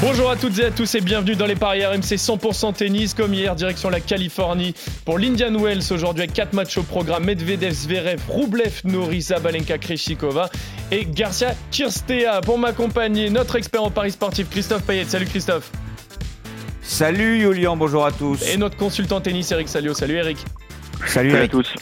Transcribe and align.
Bonjour 0.00 0.30
à 0.30 0.36
toutes 0.36 0.56
et 0.60 0.66
à 0.66 0.70
tous 0.70 0.94
et 0.94 1.00
bienvenue 1.00 1.34
dans 1.34 1.46
les 1.46 1.56
paris 1.56 1.84
RMC 1.84 2.14
100% 2.14 2.72
tennis. 2.72 3.14
Comme 3.14 3.34
hier, 3.34 3.56
direction 3.56 3.90
la 3.90 3.98
Californie 3.98 4.72
pour 5.04 5.18
l'Indian 5.18 5.52
Wells. 5.58 5.82
Aujourd'hui, 5.90 6.22
avec 6.22 6.34
4 6.34 6.52
matchs 6.52 6.78
au 6.78 6.84
programme 6.84 7.24
Medvedev, 7.24 7.72
Zverev, 7.72 8.20
Rublev, 8.28 8.80
Nori, 8.84 9.20
Zabalenka, 9.20 9.76
Kreshikova 9.78 10.50
et 10.92 11.04
Garcia 11.04 11.56
Kirstea. 11.72 12.40
Pour 12.42 12.58
m'accompagner, 12.58 13.28
notre 13.28 13.56
expert 13.56 13.82
en 13.82 13.90
paris 13.90 14.12
sportif, 14.12 14.48
Christophe 14.48 14.82
Payet. 14.82 15.04
Salut 15.04 15.26
Christophe. 15.26 15.68
Salut 16.80 17.40
Julian, 17.40 17.76
bonjour 17.76 18.06
à 18.06 18.12
tous. 18.12 18.40
Et 18.46 18.56
notre 18.56 18.76
consultant 18.76 19.20
tennis, 19.20 19.50
Eric 19.50 19.68
Salio. 19.68 19.94
Salut 19.94 20.14
Eric. 20.14 20.38
Salut, 21.06 21.36
à 21.36 21.48
tous. 21.48 21.74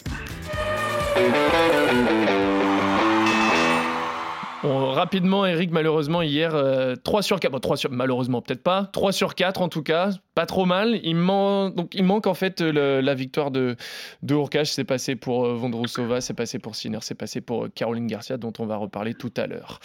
Rapidement, 4.62 5.46
Eric, 5.46 5.70
malheureusement, 5.70 6.22
hier, 6.22 6.50
3 6.50 6.58
euh, 6.58 7.22
sur 7.22 7.40
4, 7.40 7.52
bon, 7.52 7.58
3 7.58 7.76
sur, 7.76 7.90
malheureusement, 7.90 8.42
peut-être 8.42 8.62
pas, 8.62 8.88
3 8.92 9.12
sur 9.12 9.34
4 9.34 9.60
en 9.62 9.68
tout 9.68 9.82
cas, 9.82 10.10
pas 10.34 10.46
trop 10.46 10.64
mal. 10.64 10.98
Il, 11.02 11.16
manque, 11.16 11.74
donc, 11.74 11.94
il 11.94 12.04
manque 12.04 12.26
en 12.26 12.34
fait 12.34 12.60
la 12.60 13.14
victoire 13.14 13.50
de, 13.50 13.76
de 14.22 14.34
Urkash, 14.34 14.70
c'est 14.70 14.84
passé 14.84 15.16
pour 15.16 15.46
euh, 15.46 15.54
Vondrousova, 15.54 16.20
c'est 16.20 16.34
passé 16.34 16.58
pour 16.58 16.74
Sinner, 16.74 16.98
c'est 17.00 17.14
passé 17.14 17.40
pour 17.40 17.64
euh, 17.64 17.68
Caroline 17.74 18.06
Garcia, 18.06 18.36
dont 18.36 18.52
on 18.58 18.66
va 18.66 18.76
reparler 18.76 19.14
tout 19.14 19.32
à 19.36 19.46
l'heure. 19.46 19.80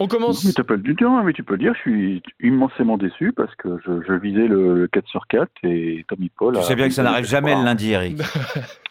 On 0.00 0.06
commence. 0.06 0.44
Mais 0.44 0.52
tu 0.52 0.62
peux 0.62 0.76
le 0.76 0.94
dire, 0.94 1.10
mais 1.24 1.32
tu 1.32 1.42
peux 1.42 1.54
le 1.54 1.58
dire, 1.58 1.74
je 1.74 1.80
suis 1.80 2.22
immensément 2.40 2.98
déçu 2.98 3.32
parce 3.32 3.54
que 3.56 3.78
je, 3.84 4.00
je 4.06 4.12
visais 4.12 4.46
le, 4.46 4.88
4 4.92 5.08
sur 5.08 5.26
4 5.26 5.50
et 5.64 6.04
Tommy 6.08 6.30
Paul. 6.36 6.56
Tu 6.56 6.62
sais 6.62 6.76
bien 6.76 6.88
que 6.88 6.94
ça 6.94 7.02
n'arrive 7.02 7.26
jamais 7.26 7.54
le 7.54 7.64
lundi, 7.64 7.90
Eric. 7.90 8.18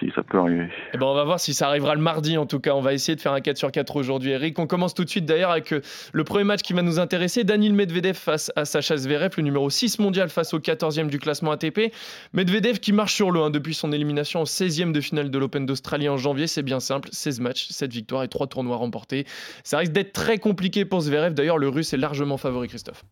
Si, 0.00 0.10
ça 0.12 0.24
peut 0.24 0.38
arriver. 0.38 0.68
Eh 0.92 0.98
ben, 0.98 1.06
on 1.06 1.14
va 1.14 1.22
voir 1.22 1.38
si 1.38 1.54
ça 1.54 1.68
arrivera 1.68 1.94
le 1.94 2.00
mardi 2.00 2.36
en 2.36 2.46
tout 2.46 2.58
cas. 2.58 2.74
On 2.74 2.80
va 2.80 2.92
essayer 2.92 3.14
de 3.14 3.20
faire 3.20 3.32
un 3.32 3.40
4 3.40 3.56
sur 3.56 3.70
4 3.70 3.94
aujourd'hui, 3.94 4.32
Eric. 4.32 4.58
On 4.58 4.66
commence 4.66 4.92
tout 4.92 5.04
de 5.04 5.08
suite 5.08 5.24
d'ailleurs 5.24 5.52
avec 5.52 5.72
euh, 5.72 5.82
le 6.12 6.24
premier 6.24 6.42
match 6.42 6.62
qui 6.62 6.72
va 6.72 6.82
nous 6.82 6.98
intéresser. 6.98 7.44
Daniel 7.44 7.74
Medvedev 7.74 8.14
face 8.14 8.50
à 8.56 8.64
Sacha 8.64 8.96
Zverev, 8.96 9.30
le 9.36 9.44
numéro 9.44 9.70
6 9.70 10.00
mondial 10.00 10.30
face 10.30 10.52
au 10.52 10.58
14e 10.58 11.06
du 11.06 11.20
classement 11.20 11.52
ATP. 11.52 11.92
Medvedev 12.32 12.80
qui 12.80 12.92
marche 12.92 13.14
sur 13.14 13.30
l'eau 13.30 13.44
hein, 13.44 13.50
depuis 13.50 13.74
son 13.74 13.92
élimination 13.92 14.40
en 14.40 14.44
16e 14.44 14.90
de 14.90 15.00
finale 15.00 15.30
de 15.30 15.38
l'Open 15.38 15.64
d'Australie 15.64 16.08
en 16.08 16.16
janvier. 16.16 16.48
C'est 16.48 16.62
bien 16.62 16.80
simple 16.80 17.08
16 17.12 17.40
matchs, 17.40 17.68
7 17.68 17.92
victoires 17.92 18.24
et 18.24 18.28
3 18.28 18.48
tournois 18.48 18.76
remportés. 18.76 19.26
Ça 19.62 19.78
risque 19.78 19.92
d'être 19.92 20.12
très 20.12 20.38
compliqué 20.38 20.84
pour 20.86 21.02
Zverev. 21.02 21.34
D'ailleurs, 21.34 21.58
le 21.58 21.68
russe 21.68 21.92
est 21.92 21.98
largement 21.98 22.36
favori, 22.36 22.66
Christophe. 22.66 23.04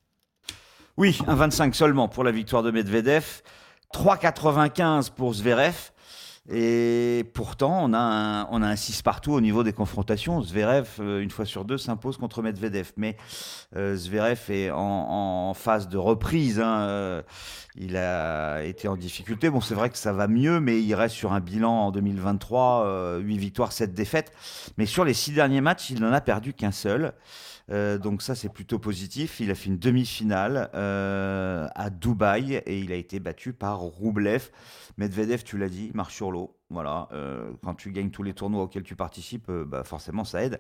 Oui, 0.97 1.17
un 1.29 1.35
25 1.37 1.75
seulement 1.77 2.09
pour 2.09 2.25
la 2.25 2.33
victoire 2.33 2.65
de 2.65 2.73
Medvedev. 2.73 3.43
3,95 3.95 5.13
pour 5.15 5.35
Zverev. 5.35 5.93
Et 6.49 7.25
pourtant, 7.35 7.81
on 7.83 7.93
a, 7.93 7.99
un, 7.99 8.49
on 8.51 8.63
a 8.63 8.69
un 8.69 8.77
6 8.77 9.03
partout 9.03 9.33
au 9.33 9.41
niveau 9.41 9.65
des 9.65 9.73
confrontations. 9.73 10.41
Zverev, 10.43 10.89
euh, 11.01 11.21
une 11.21 11.31
fois 11.31 11.45
sur 11.45 11.65
deux, 11.65 11.79
s'impose 11.79 12.19
contre 12.19 12.41
Medvedev. 12.41 12.93
Mais 12.97 13.17
euh, 13.75 13.97
Zverev 13.97 14.39
est 14.51 14.71
en, 14.71 15.53
phase 15.55 15.89
de 15.89 15.99
reprise. 15.99 16.61
Hein. 16.61 16.79
Euh, 16.83 17.23
il 17.77 17.97
a 17.97 18.63
été 18.63 18.87
en 18.87 18.97
difficulté. 18.97 19.51
Bon, 19.51 19.61
c'est 19.61 19.75
vrai 19.75 19.91
que 19.91 19.99
ça 19.99 20.13
va 20.13 20.29
mieux, 20.29 20.61
mais 20.61 20.81
il 20.81 20.95
reste 20.95 21.17
sur 21.17 21.33
un 21.33 21.41
bilan 21.41 21.87
en 21.87 21.91
2023, 21.91 23.19
8 23.19 23.37
victoires, 23.39 23.73
7 23.73 23.93
défaites. 23.93 24.33
Mais 24.79 24.87
sur 24.87 25.05
les 25.05 25.15
6 25.15 25.33
derniers 25.33 25.61
matchs, 25.61 25.91
il 25.91 26.01
n'en 26.01 26.13
a 26.13 26.21
perdu 26.21 26.53
qu'un 26.53 26.73
seul. 26.73 27.13
Donc 27.69 28.23
ça 28.23 28.35
c'est 28.35 28.49
plutôt 28.49 28.79
positif. 28.79 29.41
Il 29.41 29.51
a 29.51 29.55
fait 29.55 29.67
une 29.67 29.79
demi-finale 29.79 30.71
à 30.73 31.91
Dubaï 31.91 32.55
et 32.67 32.79
il 32.79 32.93
a 32.93 32.97
été 32.97 33.21
battu 33.21 33.53
par 33.53 33.81
Roublev. 33.81 34.51
Medvedev, 34.99 35.43
tu 35.45 35.59
l'as 35.59 35.69
dit, 35.69 35.91
marche 35.95 36.15
sur 36.15 36.31
l'eau. 36.31 36.57
Voilà, 36.71 37.09
euh, 37.13 37.53
quand 37.63 37.75
tu 37.75 37.93
gagnes 37.93 38.11
tous 38.11 38.25
les 38.25 38.33
tournois 38.33 38.63
auxquels 38.63 38.83
tu 38.83 38.97
participes, 38.97 39.49
euh, 39.51 39.65
bah 39.65 39.85
forcément 39.85 40.25
ça 40.25 40.43
aide. 40.43 40.59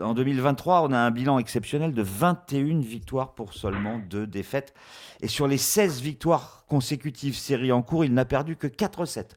En 0.00 0.14
2023, 0.14 0.82
on 0.82 0.92
a 0.92 0.98
un 0.98 1.10
bilan 1.10 1.38
exceptionnel 1.38 1.94
de 1.94 2.02
21 2.02 2.80
victoires 2.80 3.34
pour 3.34 3.54
seulement 3.54 3.98
2 3.98 4.26
défaites. 4.26 4.72
Et 5.20 5.26
sur 5.26 5.48
les 5.48 5.58
16 5.58 6.00
victoires 6.00 6.64
consécutives 6.68 7.34
série 7.36 7.72
en 7.72 7.82
cours, 7.82 8.04
il 8.04 8.14
n'a 8.14 8.24
perdu 8.24 8.56
que 8.56 8.68
4-7. 8.68 9.30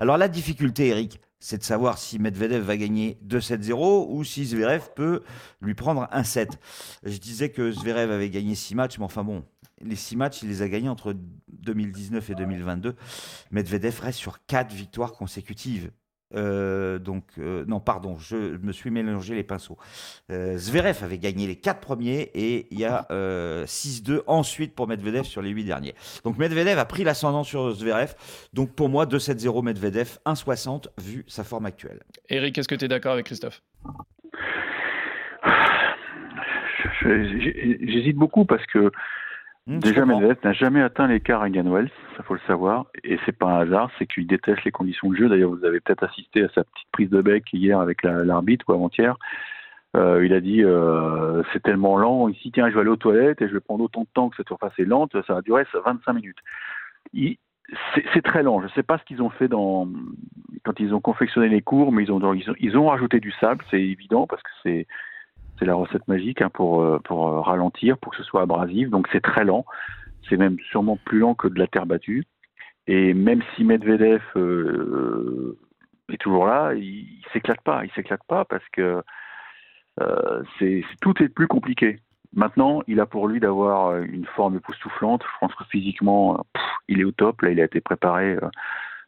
Alors 0.00 0.16
la 0.16 0.26
difficulté, 0.26 0.88
Eric, 0.88 1.20
c'est 1.40 1.58
de 1.58 1.62
savoir 1.62 1.98
si 1.98 2.18
Medvedev 2.18 2.64
va 2.64 2.76
gagner 2.76 3.18
2-7-0 3.26 4.06
ou 4.08 4.24
si 4.24 4.44
Zverev 4.44 4.90
peut 4.94 5.22
lui 5.60 5.74
prendre 5.74 6.08
un 6.10 6.24
7. 6.24 6.58
Je 7.04 7.18
disais 7.18 7.50
que 7.50 7.70
Zverev 7.70 8.10
avait 8.10 8.30
gagné 8.30 8.54
6 8.54 8.74
matchs, 8.74 8.98
mais 8.98 9.04
enfin 9.04 9.24
bon, 9.24 9.44
les 9.80 9.96
6 9.96 10.16
matchs, 10.16 10.42
il 10.42 10.48
les 10.48 10.62
a 10.62 10.68
gagnés 10.68 10.88
entre 10.88 11.14
2019 11.48 12.30
et 12.30 12.34
2022. 12.34 12.96
Medvedev 13.50 14.00
reste 14.00 14.18
sur 14.18 14.44
4 14.46 14.72
victoires 14.72 15.12
consécutives. 15.12 15.90
Euh, 16.34 16.98
donc, 16.98 17.24
euh, 17.38 17.64
non, 17.66 17.80
pardon, 17.80 18.18
je 18.18 18.36
me 18.36 18.72
suis 18.72 18.90
mélangé 18.90 19.34
les 19.34 19.42
pinceaux. 19.42 19.78
Euh, 20.30 20.56
Zverev 20.58 21.02
avait 21.02 21.18
gagné 21.18 21.46
les 21.46 21.56
4 21.56 21.80
premiers 21.80 22.30
et 22.34 22.66
il 22.70 22.78
y 22.78 22.84
a 22.84 23.06
6-2 23.64 24.22
ensuite 24.26 24.74
pour 24.74 24.88
Medvedev 24.88 25.24
sur 25.24 25.42
les 25.42 25.50
8 25.50 25.64
derniers. 25.64 25.94
Donc, 26.24 26.38
Medvedev 26.38 26.78
a 26.78 26.84
pris 26.84 27.04
l'ascendant 27.04 27.44
sur 27.44 27.72
Zverev. 27.72 28.14
Donc, 28.52 28.74
pour 28.74 28.88
moi, 28.88 29.06
2-7-0 29.06 29.64
Medvedev, 29.64 30.18
1-60 30.26 30.88
vu 30.98 31.24
sa 31.26 31.44
forme 31.44 31.66
actuelle. 31.66 32.00
Eric, 32.28 32.58
est-ce 32.58 32.68
que 32.68 32.74
tu 32.74 32.84
es 32.84 32.88
d'accord 32.88 33.12
avec 33.12 33.26
Christophe? 33.26 33.62
J'hésite 37.02 38.16
beaucoup 38.16 38.44
parce 38.44 38.64
que 38.66 38.90
Mmh, 39.68 39.80
Déjà, 39.80 40.06
Medvedev 40.06 40.38
n'a 40.44 40.52
jamais 40.54 40.80
atteint 40.80 41.06
l'écart 41.06 41.42
à 41.42 41.48
Wells, 41.50 41.90
ça 42.16 42.22
faut 42.22 42.32
le 42.32 42.40
savoir, 42.46 42.86
et 43.04 43.18
c'est 43.26 43.36
pas 43.36 43.48
un 43.48 43.60
hasard, 43.60 43.90
c'est 43.98 44.06
qu'il 44.06 44.26
déteste 44.26 44.64
les 44.64 44.70
conditions 44.70 45.10
de 45.10 45.16
jeu. 45.16 45.28
D'ailleurs, 45.28 45.50
vous 45.50 45.64
avez 45.66 45.80
peut-être 45.80 46.04
assisté 46.04 46.42
à 46.42 46.48
sa 46.54 46.64
petite 46.64 46.88
prise 46.90 47.10
de 47.10 47.20
bec 47.20 47.44
hier 47.52 47.78
avec 47.78 48.02
l'arbitre 48.02 48.64
ou 48.68 48.72
avant-hier. 48.72 49.18
Euh, 49.94 50.24
il 50.24 50.32
a 50.32 50.40
dit 50.40 50.64
euh, 50.64 51.42
c'est 51.52 51.62
tellement 51.62 51.98
lent 51.98 52.28
ici, 52.28 52.50
tiens, 52.50 52.70
je 52.70 52.74
vais 52.74 52.80
aller 52.80 52.88
aux 52.88 52.96
toilettes 52.96 53.42
et 53.42 53.48
je 53.48 53.52
vais 53.52 53.60
prendre 53.60 53.84
autant 53.84 54.02
de 54.02 54.08
temps 54.14 54.30
que 54.30 54.36
cette 54.36 54.48
surface 54.48 54.72
est 54.78 54.86
lente, 54.86 55.12
ça 55.26 55.34
va 55.34 55.42
durer 55.42 55.64
25 55.84 56.14
minutes. 56.14 56.38
C'est 57.94 58.22
très 58.22 58.42
lent. 58.42 58.60
Je 58.60 58.66
ne 58.66 58.70
sais 58.70 58.82
pas 58.82 58.96
ce 58.96 59.04
qu'ils 59.04 59.20
ont 59.20 59.28
fait 59.28 59.48
dans, 59.48 59.86
quand 60.64 60.80
ils 60.80 60.94
ont 60.94 61.00
confectionné 61.02 61.50
les 61.50 61.60
cours, 61.60 61.92
mais 61.92 62.04
ils 62.04 62.12
ont, 62.12 62.32
ils 62.32 62.50
ont, 62.50 62.54
ils 62.58 62.78
ont 62.78 62.86
rajouté 62.86 63.20
du 63.20 63.32
sable, 63.32 63.62
c'est 63.70 63.82
évident, 63.82 64.26
parce 64.26 64.42
que 64.42 64.50
c'est 64.62 64.86
c'est 65.58 65.66
la 65.66 65.74
recette 65.74 66.06
magique 66.08 66.42
hein, 66.42 66.50
pour, 66.50 66.82
euh, 66.82 66.98
euh, 67.10 67.40
ralentir, 67.40 67.98
pour 67.98 68.12
que 68.12 68.18
ce 68.18 68.24
soit 68.24 68.42
abrasif. 68.42 68.90
Donc 68.90 69.08
c'est 69.12 69.20
très 69.20 69.44
lent. 69.44 69.64
C'est 70.28 70.36
même 70.36 70.58
sûrement 70.70 70.98
plus 71.04 71.18
lent 71.18 71.34
que 71.34 71.48
de 71.48 71.58
la 71.58 71.66
terre 71.66 71.86
battue. 71.86 72.24
Et 72.86 73.14
même 73.14 73.42
si 73.54 73.64
Medvedev 73.64 74.22
euh, 74.36 75.58
est 76.12 76.18
toujours 76.18 76.46
là, 76.46 76.74
il, 76.74 77.20
ne 77.24 77.32
s'éclate 77.32 77.60
pas. 77.62 77.84
Il 77.84 77.90
s'éclate 77.92 78.24
pas 78.26 78.44
parce 78.44 78.66
que 78.72 79.02
c'est 80.60 80.84
tout 81.00 81.20
est 81.20 81.28
plus 81.28 81.48
compliqué. 81.48 81.98
Maintenant, 82.32 82.82
il 82.86 83.00
a 83.00 83.06
pour 83.06 83.26
lui 83.26 83.40
d'avoir 83.40 83.96
une 83.96 84.26
forme 84.26 84.56
époustouflante. 84.56 85.24
Je 85.24 85.38
pense 85.40 85.54
que 85.56 85.64
physiquement, 85.64 86.46
il 86.86 87.00
est 87.00 87.04
au 87.04 87.10
top. 87.10 87.42
Là, 87.42 87.50
il 87.50 87.60
a 87.60 87.64
été 87.64 87.80
préparé 87.80 88.36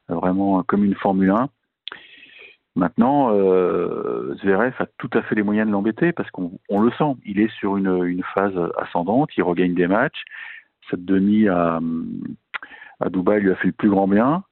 vraiment 0.09 0.65
comme 0.65 0.84
une 0.84 0.97
Formule 0.97 1.31
1. 1.31 1.49
Maintenant, 2.77 3.35
euh, 3.35 4.35
Zverev 4.37 4.75
a 4.79 4.87
tout 4.99 5.11
à 5.13 5.23
fait 5.23 5.35
les 5.35 5.43
moyens 5.43 5.67
de 5.67 5.73
l'embêter 5.73 6.13
parce 6.13 6.31
qu'on 6.31 6.59
le 6.71 6.91
sent. 6.93 7.17
Il 7.25 7.41
est 7.41 7.53
sur 7.59 7.77
une, 7.77 8.23
phase 8.35 8.55
ascendante, 8.79 9.31
il 9.37 9.43
regagne 9.43 9.75
des 9.75 9.89
matchs. 9.89 10.23
Cette 10.89 11.05
demi 11.05 11.49
à, 11.49 11.81
à 13.01 13.11
Dubaï 13.11 13.41
lui 13.41 13.51
a 13.51 13.57
fait 13.57 13.69
le 13.69 13.73
plus 13.73 13.91
grand 13.91 14.07
bien. 14.07 14.45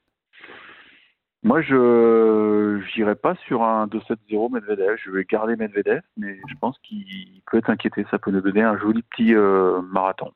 Moi, 1.44 1.62
je 1.62 2.80
n'irai 2.96 3.14
pas 3.14 3.36
sur 3.46 3.62
un 3.62 3.86
2-7-0 3.86 4.52
Medvedev. 4.52 4.96
Je 5.04 5.10
vais 5.10 5.24
garder 5.24 5.54
Medvedev, 5.54 6.02
mais 6.16 6.40
je 6.48 6.54
pense 6.60 6.76
qu'il 6.80 7.40
peut 7.50 7.58
être 7.58 7.70
inquiété. 7.70 8.04
Ça 8.10 8.18
peut 8.18 8.32
nous 8.32 8.40
donner 8.40 8.62
un 8.62 8.76
joli 8.76 9.02
petit 9.02 9.34
euh, 9.34 9.80
marathon. 9.82 10.32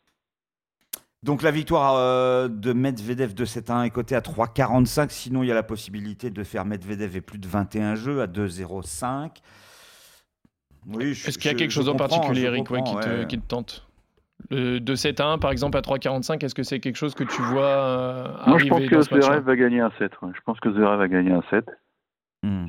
Donc 1.23 1.43
la 1.43 1.53
victoire 1.53 1.95
euh, 1.97 2.49
de 2.49 2.73
Medvedev 2.73 3.35
de 3.35 3.45
7-1 3.45 3.85
est 3.85 3.91
cotée 3.91 4.17
à 4.17 4.21
3,45. 4.21 5.11
Sinon, 5.11 5.45
il 5.45 5.47
y 5.47 5.53
a 5.53 5.55
la 5.55 5.63
possibilité 5.63 6.31
de 6.31 6.43
faire 6.43 6.65
Medvedev 6.65 7.17
et 7.17 7.21
plus 7.21 7.39
de 7.39 7.47
21 7.47 7.95
jeux 7.95 8.23
à 8.23 8.27
2,05. 8.27 9.31
Oui, 10.89 11.11
Est-ce 11.11 11.39
qu'il 11.39 11.51
y 11.51 11.55
a 11.55 11.57
quelque 11.57 11.71
chose 11.71 11.89
en 11.89 11.95
particulier, 11.95 12.43
Eric, 12.43 12.67
qui, 13.29 13.39
te, 13.39 13.47
tente? 13.47 13.87
Le, 14.51 14.81
De 14.81 14.97
7-1, 14.97 15.39
par 15.39 15.53
exemple, 15.53 15.79
à 15.79 15.81
3,45, 15.81 16.45
est-ce 16.45 16.57
que 16.57 16.65
c'est 16.65 16.81
quelque 16.81 16.97
chose 16.97 17.15
que 17.15 17.23
tu 17.23 17.41
vois 17.43 17.67
euh, 17.67 18.27
Moi, 18.49 18.59
je 18.59 18.67
pense 18.67 18.89
que 18.89 19.01
Zverev 19.03 19.45
va 19.45 19.57
gagner 19.57 19.81
un 19.81 19.93
7. 19.99 20.11
Je 20.21 20.41
pense 20.45 20.59
que 20.59 20.73
Zverev 20.73 20.99
va 20.99 21.07
gagner 21.07 21.31
un 21.31 21.45
7. 21.51 21.65
Hmm. 22.43 22.67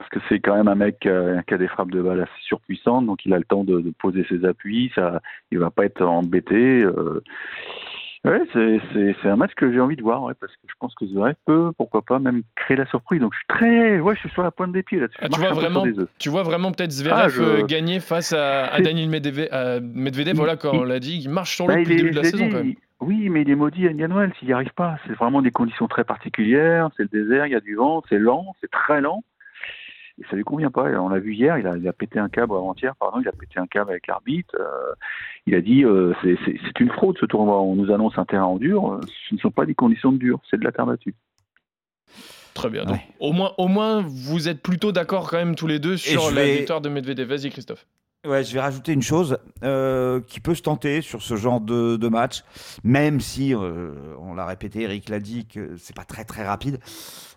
Parce 0.00 0.08
que 0.08 0.18
c'est 0.30 0.40
quand 0.40 0.56
même 0.56 0.68
un 0.68 0.76
mec 0.76 1.00
qui 1.00 1.08
a, 1.10 1.58
des 1.58 1.68
frappes 1.68 1.90
de 1.90 2.00
balle 2.00 2.22
assez 2.22 2.42
surpuissantes, 2.44 3.04
donc 3.04 3.26
il 3.26 3.34
a 3.34 3.38
le 3.38 3.44
temps 3.44 3.64
de, 3.64 3.92
poser 3.98 4.24
ses 4.30 4.46
appuis, 4.46 4.90
ça, 4.94 5.20
il 5.50 5.58
va 5.58 5.70
pas 5.70 5.84
être 5.84 6.02
embêté. 6.02 6.82
Euh, 6.82 7.22
Ouais, 8.22 8.42
c'est 8.52 9.28
un 9.28 9.36
match 9.36 9.52
que 9.56 9.72
j'ai 9.72 9.80
envie 9.80 9.96
de 9.96 10.02
voir, 10.02 10.22
ouais, 10.22 10.34
parce 10.38 10.52
que 10.52 10.62
je 10.68 10.74
pense 10.78 10.94
que 10.94 11.06
Zverev 11.06 11.36
peut, 11.46 11.72
pourquoi 11.78 12.02
pas, 12.02 12.18
même 12.18 12.42
créer 12.54 12.76
la 12.76 12.84
surprise. 12.84 13.18
Donc 13.18 13.32
je 13.32 13.38
suis 13.38 13.46
très, 13.48 13.98
ouais, 13.98 14.14
je 14.14 14.20
suis 14.20 14.30
sur 14.30 14.42
la 14.42 14.50
pointe 14.50 14.72
des 14.72 14.82
pieds 14.82 15.00
là-dessus. 15.00 15.18
Ah, 15.22 15.28
tu, 15.30 15.40
vois 15.40 15.52
vraiment, 15.52 15.86
tu 16.18 16.28
vois 16.28 16.42
vraiment 16.42 16.70
peut-être 16.70 16.90
Zverev 16.90 17.38
ah, 17.38 17.42
euh, 17.42 17.64
gagner 17.64 17.98
face 17.98 18.34
à, 18.34 18.66
à 18.66 18.80
Daniel 18.82 19.08
Medvedev, 19.08 20.36
voilà, 20.36 20.56
quand 20.56 20.74
on 20.74 20.84
l'a 20.84 21.00
dit, 21.00 21.18
il 21.24 21.30
marche 21.30 21.56
sur 21.56 21.66
le 21.66 21.74
bah, 21.74 21.80
depuis 21.80 21.94
le 21.94 21.96
début 21.96 22.10
de 22.10 22.16
la 22.16 22.24
saison 22.24 22.50
quand 22.50 22.58
même. 22.58 22.74
Oui, 23.00 23.30
mais 23.30 23.40
il 23.40 23.50
est 23.50 23.54
maudit 23.54 23.86
à 23.86 23.90
Indian 23.90 24.14
Wells, 24.14 24.34
il 24.42 24.48
n'y 24.48 24.52
arrive 24.52 24.74
pas. 24.74 24.98
C'est 25.06 25.14
vraiment 25.14 25.40
des 25.40 25.50
conditions 25.50 25.88
très 25.88 26.04
particulières, 26.04 26.90
c'est 26.98 27.04
le 27.04 27.08
désert, 27.08 27.46
il 27.46 27.52
y 27.52 27.56
a 27.56 27.60
du 27.60 27.76
vent, 27.76 28.02
c'est 28.10 28.18
lent, 28.18 28.54
c'est 28.60 28.70
très 28.70 29.00
lent 29.00 29.24
et 30.20 30.24
ça 30.28 30.36
lui 30.36 30.44
convient 30.44 30.70
pas. 30.70 30.84
On 31.00 31.08
l'a 31.08 31.18
vu 31.18 31.34
hier, 31.34 31.58
il 31.58 31.66
a, 31.66 31.76
il 31.76 31.88
a, 31.88 31.92
pété 31.92 32.18
un 32.18 32.28
câble 32.28 32.54
avant-hier, 32.54 32.94
pardon, 32.96 33.20
il 33.20 33.28
a 33.28 33.32
pété 33.32 33.58
un 33.58 33.66
câble 33.66 33.90
avec 33.90 34.06
l'arbitre. 34.06 34.54
Euh, 34.58 34.92
il 35.46 35.54
a 35.54 35.60
dit 35.60 35.84
euh, 35.84 36.12
c'est 36.22 36.80
une 36.80 36.90
fraude 36.90 37.16
ce 37.18 37.26
tournoi. 37.26 37.60
On 37.62 37.74
nous 37.74 37.90
annonce 37.90 38.18
un 38.18 38.24
terrain 38.24 38.44
en 38.44 38.56
dur. 38.56 38.92
Euh, 38.92 39.00
ce 39.28 39.34
ne 39.34 39.40
sont 39.40 39.50
pas 39.50 39.64
des 39.64 39.74
conditions 39.74 40.12
de 40.12 40.18
dur, 40.18 40.38
c'est 40.50 40.58
de 40.58 40.64
la 40.64 40.72
terre 40.72 40.86
battue. 40.86 41.14
Très 42.54 42.68
bien. 42.68 42.84
Donc, 42.84 42.98
au, 43.20 43.32
moins, 43.32 43.52
au 43.58 43.68
moins, 43.68 44.02
vous 44.06 44.48
êtes 44.48 44.62
plutôt 44.62 44.92
d'accord 44.92 45.30
quand 45.30 45.38
même 45.38 45.54
tous 45.54 45.66
les 45.66 45.78
deux 45.78 45.96
sur 45.96 46.30
la 46.30 46.44
victoire 46.44 46.80
de 46.80 46.88
Medvedev. 46.88 47.28
Vas-y, 47.28 47.50
Christophe. 47.50 47.86
Ouais, 48.26 48.44
je 48.44 48.52
vais 48.52 48.60
rajouter 48.60 48.92
une 48.92 49.02
chose 49.02 49.38
euh, 49.64 50.20
qui 50.20 50.40
peut 50.40 50.54
se 50.54 50.60
tenter 50.60 51.00
sur 51.00 51.22
ce 51.22 51.36
genre 51.36 51.58
de, 51.58 51.96
de 51.96 52.08
match, 52.08 52.44
même 52.84 53.18
si, 53.18 53.54
euh, 53.54 54.14
on 54.18 54.34
l'a 54.34 54.44
répété, 54.44 54.82
Eric 54.82 55.08
l'a 55.08 55.20
dit, 55.20 55.46
que 55.46 55.78
c'est 55.78 55.96
pas 55.96 56.04
très 56.04 56.26
très 56.26 56.44
rapide. 56.46 56.80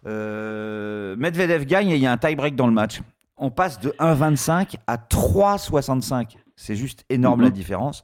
Euh, 0.05 1.15
Medvedev 1.15 1.63
gagne 1.63 1.89
et 1.89 1.95
il 1.95 2.01
y 2.01 2.05
a 2.05 2.11
un 2.11 2.17
tie-break 2.17 2.57
dans 2.57 2.67
le 2.67 2.73
match. 2.73 3.01
On 3.37 3.49
passe 3.49 3.79
de 3.79 3.91
1,25 3.91 4.75
à 4.85 4.97
3,65. 4.97 6.35
C'est 6.57 6.75
juste 6.75 7.05
énorme 7.09 7.41
la 7.41 7.47
mhm. 7.47 7.53
différence. 7.53 8.01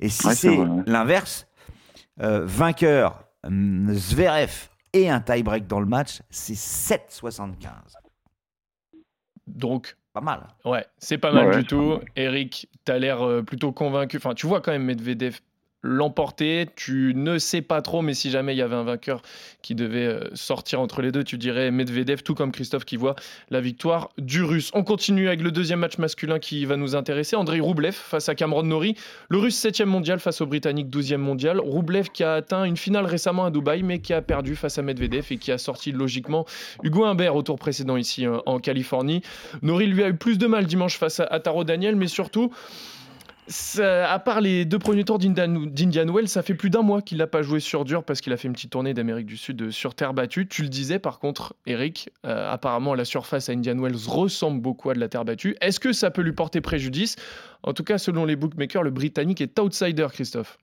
Et 0.00 0.08
si 0.08 0.34
c'est 0.34 0.58
l'inverse, 0.86 1.46
vainqueur 2.16 3.24
Zverev 3.44 4.70
et 4.94 5.10
un 5.10 5.20
tie-break 5.20 5.66
dans 5.66 5.80
le 5.80 5.86
match, 5.86 6.22
c'est 6.30 6.54
7,75. 6.54 7.68
Donc, 9.46 9.96
pas 10.12 10.20
mal. 10.20 10.46
Ouais, 10.64 10.86
c'est 10.98 11.18
pas 11.18 11.32
mal 11.32 11.56
du 11.56 11.64
tout. 11.64 11.98
Eric, 12.16 12.68
tu 12.84 12.92
as 12.92 12.98
l'air 12.98 13.22
euh, 13.22 13.42
plutôt 13.42 13.72
convaincu. 13.72 14.18
Enfin, 14.18 14.34
tu 14.34 14.46
vois 14.46 14.60
quand 14.60 14.72
même 14.72 14.84
Medvedev 14.84 15.40
l'emporter. 15.82 16.66
Tu 16.76 17.12
ne 17.14 17.38
sais 17.38 17.62
pas 17.62 17.82
trop, 17.82 18.02
mais 18.02 18.14
si 18.14 18.30
jamais 18.30 18.54
il 18.54 18.58
y 18.58 18.62
avait 18.62 18.76
un 18.76 18.84
vainqueur 18.84 19.22
qui 19.62 19.74
devait 19.74 20.06
euh, 20.06 20.28
sortir 20.34 20.80
entre 20.80 21.02
les 21.02 21.12
deux, 21.12 21.24
tu 21.24 21.38
dirais 21.38 21.70
Medvedev, 21.70 22.22
tout 22.22 22.34
comme 22.34 22.52
Christophe 22.52 22.84
qui 22.84 22.96
voit 22.96 23.14
la 23.50 23.60
victoire 23.60 24.10
du 24.18 24.42
Russe. 24.42 24.70
On 24.74 24.84
continue 24.84 25.28
avec 25.28 25.42
le 25.42 25.50
deuxième 25.50 25.80
match 25.80 25.98
masculin 25.98 26.38
qui 26.38 26.64
va 26.64 26.76
nous 26.76 26.96
intéresser. 26.96 27.36
Andrei 27.36 27.60
Roublev 27.60 27.94
face 27.94 28.28
à 28.28 28.34
Cameron 28.34 28.62
Nori. 28.62 28.96
Le 29.28 29.38
Russe 29.38 29.62
7e 29.62 29.84
mondial 29.84 30.20
face 30.20 30.40
au 30.40 30.46
Britannique 30.46 30.88
12e 30.88 31.16
mondial. 31.16 31.60
Roublev 31.60 32.10
qui 32.10 32.24
a 32.24 32.34
atteint 32.34 32.64
une 32.64 32.76
finale 32.76 33.06
récemment 33.06 33.44
à 33.44 33.50
Dubaï, 33.50 33.82
mais 33.82 34.00
qui 34.00 34.12
a 34.12 34.22
perdu 34.22 34.56
face 34.56 34.78
à 34.78 34.82
Medvedev 34.82 35.26
et 35.30 35.38
qui 35.38 35.52
a 35.52 35.58
sorti 35.58 35.92
logiquement 35.92 36.46
Hugo 36.82 37.04
Humbert 37.04 37.36
au 37.36 37.42
tour 37.42 37.58
précédent 37.58 37.96
ici 37.96 38.26
euh, 38.26 38.38
en 38.46 38.58
Californie. 38.58 39.22
Nori 39.62 39.86
lui 39.86 40.02
a 40.04 40.08
eu 40.08 40.14
plus 40.14 40.38
de 40.38 40.46
mal 40.46 40.66
dimanche 40.66 40.98
face 40.98 41.20
à 41.20 41.40
Taro 41.40 41.64
Daniel, 41.64 41.96
mais 41.96 42.08
surtout 42.08 42.52
à 43.80 44.18
part 44.18 44.40
les 44.40 44.64
deux 44.64 44.78
premiers 44.78 45.04
tours 45.04 45.18
d'Indian 45.18 46.12
Wells, 46.12 46.28
ça 46.28 46.42
fait 46.42 46.54
plus 46.54 46.70
d'un 46.70 46.82
mois 46.82 47.02
qu'il 47.02 47.18
n'a 47.18 47.26
pas 47.26 47.42
joué 47.42 47.60
sur 47.60 47.84
dur 47.84 48.04
parce 48.04 48.20
qu'il 48.20 48.32
a 48.32 48.36
fait 48.36 48.48
une 48.48 48.54
petite 48.54 48.70
tournée 48.70 48.94
d'Amérique 48.94 49.26
du 49.26 49.36
Sud 49.36 49.70
sur 49.70 49.94
terre 49.94 50.14
battue. 50.14 50.46
Tu 50.46 50.62
le 50.62 50.68
disais 50.68 50.98
par 50.98 51.18
contre, 51.18 51.54
Eric, 51.66 52.10
euh, 52.26 52.50
apparemment 52.52 52.94
la 52.94 53.04
surface 53.04 53.48
à 53.48 53.52
Indian 53.52 53.78
Wells 53.78 54.06
ressemble 54.06 54.60
beaucoup 54.60 54.90
à 54.90 54.94
de 54.94 55.00
la 55.00 55.08
terre 55.08 55.24
battue. 55.24 55.56
Est-ce 55.60 55.80
que 55.80 55.92
ça 55.92 56.10
peut 56.10 56.22
lui 56.22 56.32
porter 56.32 56.60
préjudice? 56.60 57.16
En 57.62 57.72
tout 57.72 57.84
cas, 57.84 57.98
selon 57.98 58.24
les 58.24 58.36
bookmakers, 58.36 58.82
le 58.82 58.90
Britannique 58.90 59.40
est 59.40 59.58
outsider, 59.58 60.06
Christophe. 60.12 60.58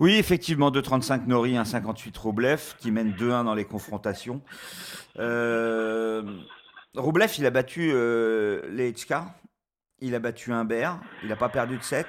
Oui, 0.00 0.16
effectivement, 0.16 0.70
2,35 0.70 1.26
Nori, 1.26 1.52
1,58 1.52 2.18
Roblev, 2.18 2.74
qui 2.78 2.90
mène 2.90 3.12
2-1 3.12 3.44
dans 3.44 3.54
les 3.54 3.64
confrontations. 3.64 4.42
Euh... 5.18 6.22
Il 7.38 7.46
a 7.46 7.50
battu 7.50 7.90
euh, 7.92 8.62
les 8.70 8.92
HK 8.92 9.14
il 10.04 10.14
a 10.14 10.18
battu 10.18 10.52
Humbert, 10.52 11.00
il 11.22 11.28
n'a 11.28 11.36
pas 11.36 11.48
perdu 11.48 11.78
de 11.78 11.82
7. 11.82 12.06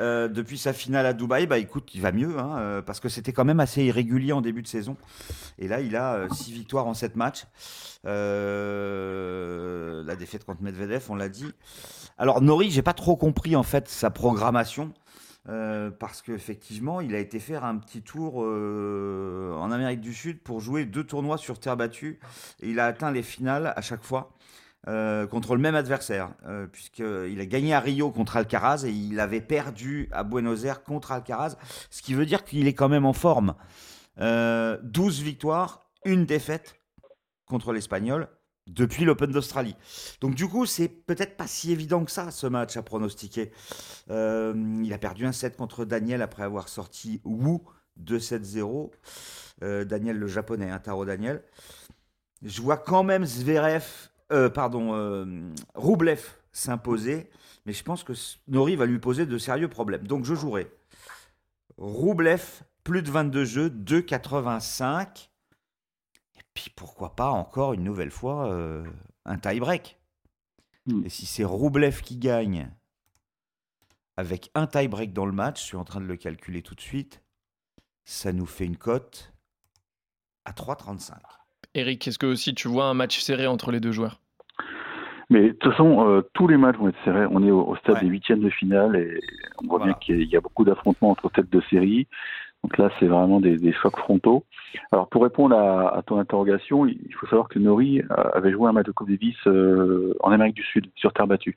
Euh, 0.00 0.26
depuis 0.26 0.58
sa 0.58 0.72
finale 0.72 1.06
à 1.06 1.12
Dubaï, 1.12 1.46
bah 1.46 1.58
écoute, 1.58 1.94
il 1.94 2.00
va 2.00 2.10
mieux, 2.10 2.36
hein, 2.38 2.58
euh, 2.58 2.82
parce 2.82 2.98
que 2.98 3.08
c'était 3.08 3.32
quand 3.32 3.44
même 3.44 3.60
assez 3.60 3.84
irrégulier 3.84 4.32
en 4.32 4.40
début 4.40 4.62
de 4.62 4.66
saison. 4.66 4.96
Et 5.58 5.68
là, 5.68 5.80
il 5.80 5.94
a 5.94 6.26
6 6.32 6.50
euh, 6.50 6.54
victoires 6.54 6.88
en 6.88 6.94
7 6.94 7.14
matchs. 7.14 7.46
la 8.02 8.10
défaite 10.16 10.44
contre 10.44 10.62
Medvedev, 10.62 11.04
on 11.10 11.14
l'a 11.14 11.28
dit. 11.28 11.52
Alors 12.18 12.42
Nori, 12.42 12.70
j'ai 12.70 12.82
pas 12.82 12.92
trop 12.92 13.16
compris 13.16 13.54
en 13.54 13.62
fait 13.62 13.88
sa 13.88 14.10
programmation. 14.10 14.92
parce 16.00 16.22
qu'effectivement, 16.22 17.00
il 17.00 17.14
a 17.14 17.18
été 17.18 17.38
faire 17.38 17.64
un 17.64 17.76
petit 17.76 18.02
tour 18.02 18.38
en 18.38 19.70
Amérique 19.70 20.00
du 20.00 20.12
Sud 20.12 20.40
pour 20.40 20.58
jouer 20.60 20.86
deux 20.86 21.04
tournois 21.04 21.38
sur 21.38 21.60
terre 21.60 21.76
battue. 21.76 22.18
Et 22.60 22.70
il 22.70 22.80
a 22.80 22.86
atteint 22.86 23.12
les 23.12 23.22
finales 23.22 23.72
à 23.76 23.80
chaque 23.80 24.02
fois. 24.02 24.32
Euh, 24.86 25.26
contre 25.26 25.54
le 25.54 25.62
même 25.62 25.74
adversaire, 25.74 26.34
euh, 26.46 26.66
puisqu'il 26.66 27.40
a 27.40 27.46
gagné 27.46 27.72
à 27.72 27.80
Rio 27.80 28.10
contre 28.10 28.36
Alcaraz 28.36 28.84
et 28.84 28.90
il 28.90 29.18
avait 29.18 29.40
perdu 29.40 30.10
à 30.12 30.24
Buenos 30.24 30.64
Aires 30.64 30.82
contre 30.82 31.12
Alcaraz, 31.12 31.56
ce 31.88 32.02
qui 32.02 32.12
veut 32.12 32.26
dire 32.26 32.44
qu'il 32.44 32.66
est 32.66 32.74
quand 32.74 32.90
même 32.90 33.06
en 33.06 33.14
forme. 33.14 33.54
12 34.18 34.22
euh, 34.22 34.78
victoires, 35.22 35.88
une 36.04 36.26
défaite 36.26 36.74
contre 37.46 37.72
l'Espagnol 37.72 38.28
depuis 38.66 39.06
l'Open 39.06 39.30
d'Australie. 39.30 39.74
Donc 40.20 40.34
du 40.34 40.46
coup, 40.46 40.66
c'est 40.66 40.88
peut-être 40.88 41.38
pas 41.38 41.46
si 41.46 41.72
évident 41.72 42.04
que 42.04 42.10
ça, 42.10 42.30
ce 42.30 42.46
match 42.46 42.76
à 42.76 42.82
pronostiquer. 42.82 43.52
il 44.08 44.90
a 44.92 44.98
perdu 44.98 45.24
un 45.24 45.32
set 45.32 45.56
contre 45.56 45.86
Daniel 45.86 46.20
après 46.20 46.42
avoir 46.42 46.68
sorti 46.68 47.22
Wu 47.24 47.60
2-7-0. 48.02 48.90
Daniel 49.86 50.18
le 50.18 50.26
japonais, 50.26 50.70
un 50.70 50.74
hein, 50.74 50.78
Taro 50.78 51.06
Daniel. 51.06 51.42
Je 52.42 52.60
vois 52.60 52.76
quand 52.76 53.02
même 53.02 53.24
Zverev 53.24 53.84
euh, 54.34 54.50
pardon, 54.50 54.94
euh, 54.94 55.24
Roublev 55.74 56.20
s'imposer, 56.52 57.30
mais 57.66 57.72
je 57.72 57.82
pense 57.82 58.04
que 58.04 58.12
Nori 58.48 58.76
va 58.76 58.86
lui 58.86 58.98
poser 58.98 59.26
de 59.26 59.38
sérieux 59.38 59.68
problèmes. 59.68 60.06
Donc 60.06 60.24
je 60.24 60.34
jouerai 60.34 60.70
Roublev, 61.76 62.62
plus 62.82 63.02
de 63.02 63.10
22 63.10 63.44
jeux, 63.44 63.68
2,85. 63.70 65.28
Et 66.36 66.42
puis 66.52 66.70
pourquoi 66.74 67.16
pas 67.16 67.30
encore 67.30 67.72
une 67.72 67.84
nouvelle 67.84 68.10
fois 68.10 68.52
euh, 68.52 68.84
un 69.24 69.38
tie-break. 69.38 69.98
Hmm. 70.86 71.04
Et 71.04 71.08
si 71.08 71.26
c'est 71.26 71.44
Roublev 71.44 72.02
qui 72.02 72.16
gagne 72.16 72.70
avec 74.16 74.50
un 74.54 74.66
tie-break 74.66 75.12
dans 75.12 75.26
le 75.26 75.32
match, 75.32 75.60
je 75.60 75.66
suis 75.66 75.76
en 75.76 75.84
train 75.84 76.00
de 76.00 76.06
le 76.06 76.16
calculer 76.16 76.62
tout 76.62 76.74
de 76.74 76.80
suite, 76.80 77.22
ça 78.04 78.32
nous 78.32 78.46
fait 78.46 78.66
une 78.66 78.76
cote 78.76 79.32
à 80.44 80.52
3,35. 80.52 81.14
Eric, 81.74 82.06
est-ce 82.06 82.18
que 82.18 82.26
aussi 82.26 82.54
tu 82.54 82.68
vois 82.68 82.84
un 82.84 82.94
match 82.94 83.20
serré 83.20 83.46
entre 83.46 83.72
les 83.72 83.80
deux 83.80 83.92
joueurs? 83.92 84.20
Mais 85.30 85.48
de 85.48 85.52
toute 85.52 85.72
façon, 85.72 86.06
euh, 86.06 86.22
tous 86.34 86.48
les 86.48 86.56
matchs 86.56 86.76
vont 86.76 86.88
être 86.88 87.04
serrés. 87.04 87.26
On 87.30 87.42
est 87.42 87.50
au, 87.50 87.74
stade 87.76 88.00
des 88.00 88.06
huitièmes 88.06 88.40
de 88.40 88.50
finale 88.50 88.96
et 88.96 89.20
on 89.62 89.68
voit 89.68 89.84
bien 89.84 89.94
qu'il 89.94 90.22
y, 90.22 90.36
a 90.36 90.40
beaucoup 90.40 90.64
d'affrontements 90.64 91.10
entre 91.10 91.30
têtes 91.30 91.50
de 91.50 91.60
série. 91.70 92.06
Donc 92.62 92.78
là, 92.78 92.90
c'est 92.98 93.06
vraiment 93.06 93.40
des, 93.40 93.72
chocs 93.72 93.98
frontaux. 93.98 94.44
Alors 94.92 95.08
pour 95.08 95.22
répondre 95.22 95.56
à, 95.56 96.02
ton 96.06 96.18
interrogation, 96.18 96.86
il 96.86 97.14
faut 97.18 97.26
savoir 97.26 97.48
que 97.48 97.58
Nori 97.58 98.00
euh, 98.00 98.06
avait 98.34 98.52
joué 98.52 98.68
un 98.68 98.72
match 98.72 98.86
de 98.86 98.92
Coupe 98.92 99.10
Davis 99.10 99.36
euh, 99.46 100.14
en 100.20 100.32
Amérique 100.32 100.56
du 100.56 100.64
Sud, 100.64 100.86
sur 100.96 101.12
terre 101.12 101.26
battue. 101.26 101.56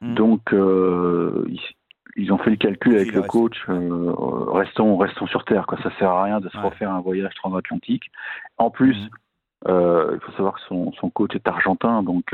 Hmm. 0.00 0.14
Donc 0.14 0.42
ils, 0.52 2.32
ont 2.32 2.38
fait 2.38 2.50
le 2.50 2.56
calcul 2.56 2.96
avec 2.96 3.12
le 3.12 3.22
coach. 3.22 3.56
restons, 3.68 4.96
restons 4.96 5.26
sur 5.26 5.44
terre. 5.44 5.66
Quoi. 5.66 5.78
Ça 5.82 5.90
sert 5.98 6.10
à 6.10 6.24
rien 6.24 6.40
de 6.40 6.48
se 6.48 6.58
refaire 6.58 6.90
un 6.90 7.00
voyage 7.00 7.34
transatlantique. 7.34 8.10
En 8.58 8.70
plus, 8.70 8.96
hmm. 8.96 10.12
il 10.12 10.20
faut 10.22 10.32
savoir 10.32 10.54
que 10.54 10.60
son, 10.68 10.92
son, 10.92 11.10
coach 11.10 11.34
est 11.34 11.46
argentin, 11.48 12.02
donc 12.02 12.32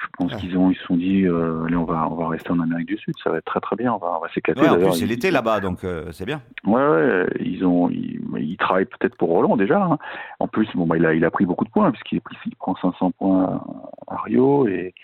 je 0.00 0.06
pense 0.16 0.34
qu'ils 0.36 0.56
ont, 0.56 0.70
ils 0.70 0.76
se 0.76 0.84
sont 0.84 0.96
dit, 0.96 1.26
euh, 1.26 1.64
allez, 1.66 1.76
on 1.76 1.84
va, 1.84 2.08
on 2.10 2.14
va 2.14 2.28
rester 2.28 2.50
en 2.50 2.60
Amérique 2.60 2.88
du 2.88 2.96
Sud, 2.96 3.14
ça 3.22 3.30
va 3.30 3.38
être 3.38 3.44
très 3.44 3.60
très 3.60 3.76
bien, 3.76 3.92
on 3.92 3.98
va, 3.98 4.16
on 4.16 4.20
va 4.20 4.28
s'éclater. 4.32 4.66
en 4.66 4.78
plus, 4.78 4.92
c'est 4.92 5.06
l'été 5.06 5.30
là-bas, 5.30 5.60
donc 5.60 5.84
euh, 5.84 6.10
c'est 6.12 6.24
bien. 6.24 6.40
Ouais, 6.64 6.86
ouais, 6.86 7.26
ils 7.40 7.64
ont, 7.66 7.90
ils, 7.90 8.56
travaillent 8.58 8.86
peut-être 8.86 9.16
pour 9.16 9.28
Roland 9.28 9.56
déjà. 9.56 9.82
Hein. 9.82 9.98
En 10.38 10.48
plus, 10.48 10.68
bon, 10.74 10.86
bah, 10.86 10.96
il 10.96 11.06
a, 11.06 11.14
il 11.14 11.24
a 11.24 11.30
pris 11.30 11.44
beaucoup 11.44 11.64
de 11.64 11.70
points 11.70 11.90
puisqu'il 11.90 12.20
il 12.46 12.56
prend 12.56 12.76
500 12.76 13.12
points 13.12 13.62
à 14.06 14.16
Rio 14.22 14.68
et, 14.68 14.94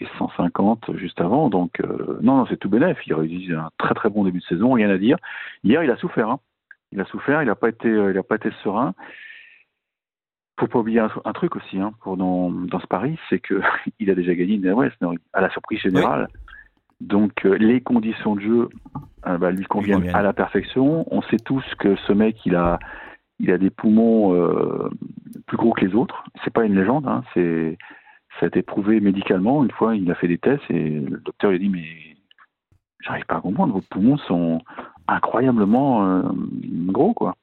et 0.00 0.06
150 0.18 0.96
juste 0.96 1.20
avant. 1.20 1.48
Donc 1.48 1.80
euh, 1.80 2.18
non, 2.22 2.36
non 2.36 2.46
c'est 2.48 2.56
tout 2.56 2.68
bénef. 2.68 2.98
Il 3.06 3.14
réussit 3.14 3.50
un 3.50 3.70
très 3.78 3.94
très 3.94 4.10
bon 4.10 4.24
début 4.24 4.38
de 4.38 4.44
saison, 4.44 4.72
rien 4.72 4.90
à 4.90 4.98
dire. 4.98 5.16
Hier, 5.64 5.82
il 5.82 5.90
a 5.90 5.96
souffert. 5.96 6.28
Hein. 6.28 6.38
Il 6.92 7.00
a 7.00 7.04
souffert, 7.06 7.42
il 7.42 7.46
n'a 7.46 7.54
pas 7.54 7.68
été, 7.68 7.88
il 7.88 8.18
a 8.18 8.22
pas 8.22 8.36
été 8.36 8.50
serein 8.62 8.94
faut 10.60 10.66
pas 10.66 10.78
oublier 10.78 11.00
un, 11.00 11.32
truc 11.32 11.56
aussi 11.56 11.78
hein, 11.78 11.92
pour 12.02 12.16
dans, 12.16 12.50
dans 12.50 12.80
ce 12.80 12.86
pari, 12.86 13.18
c'est 13.28 13.40
que 13.40 13.60
il 13.98 14.10
a 14.10 14.14
déjà 14.14 14.34
gagné 14.34 14.54
une 14.54 14.72
West 14.72 14.96
à 15.32 15.40
la 15.40 15.50
surprise 15.50 15.80
générale. 15.80 16.28
Donc 17.00 17.46
euh, 17.46 17.56
les 17.56 17.80
conditions 17.80 18.36
de 18.36 18.40
jeu 18.40 18.68
euh, 19.26 19.38
bah, 19.38 19.50
lui 19.50 19.64
conviennent 19.64 20.10
à 20.10 20.22
la 20.22 20.34
perfection. 20.34 21.06
On 21.10 21.22
sait 21.22 21.38
tous 21.38 21.64
que 21.78 21.96
ce 21.96 22.12
mec, 22.12 22.36
il 22.44 22.54
a, 22.54 22.78
il 23.38 23.50
a 23.50 23.58
des 23.58 23.70
poumons 23.70 24.34
euh, 24.34 24.90
plus 25.46 25.56
gros 25.56 25.72
que 25.72 25.84
les 25.84 25.94
autres. 25.94 26.24
C'est 26.44 26.52
pas 26.52 26.64
une 26.64 26.74
légende, 26.74 27.06
hein, 27.08 27.22
c'est 27.32 27.78
ça 28.38 28.46
a 28.46 28.48
été 28.48 28.62
prouvé 28.62 29.00
médicalement. 29.00 29.64
Une 29.64 29.70
fois, 29.70 29.96
il 29.96 30.10
a 30.10 30.14
fait 30.14 30.28
des 30.28 30.38
tests 30.38 30.62
et 30.70 31.00
le 31.00 31.18
docteur 31.18 31.50
lui 31.50 31.56
a 31.56 31.58
dit 31.58 31.68
mais 31.70 31.84
j'arrive 33.00 33.24
pas 33.24 33.36
à 33.36 33.40
comprendre, 33.40 33.72
vos 33.72 33.80
poumons 33.80 34.18
sont 34.18 34.60
incroyablement 35.08 36.22
gros, 36.92 37.14
quoi. 37.14 37.34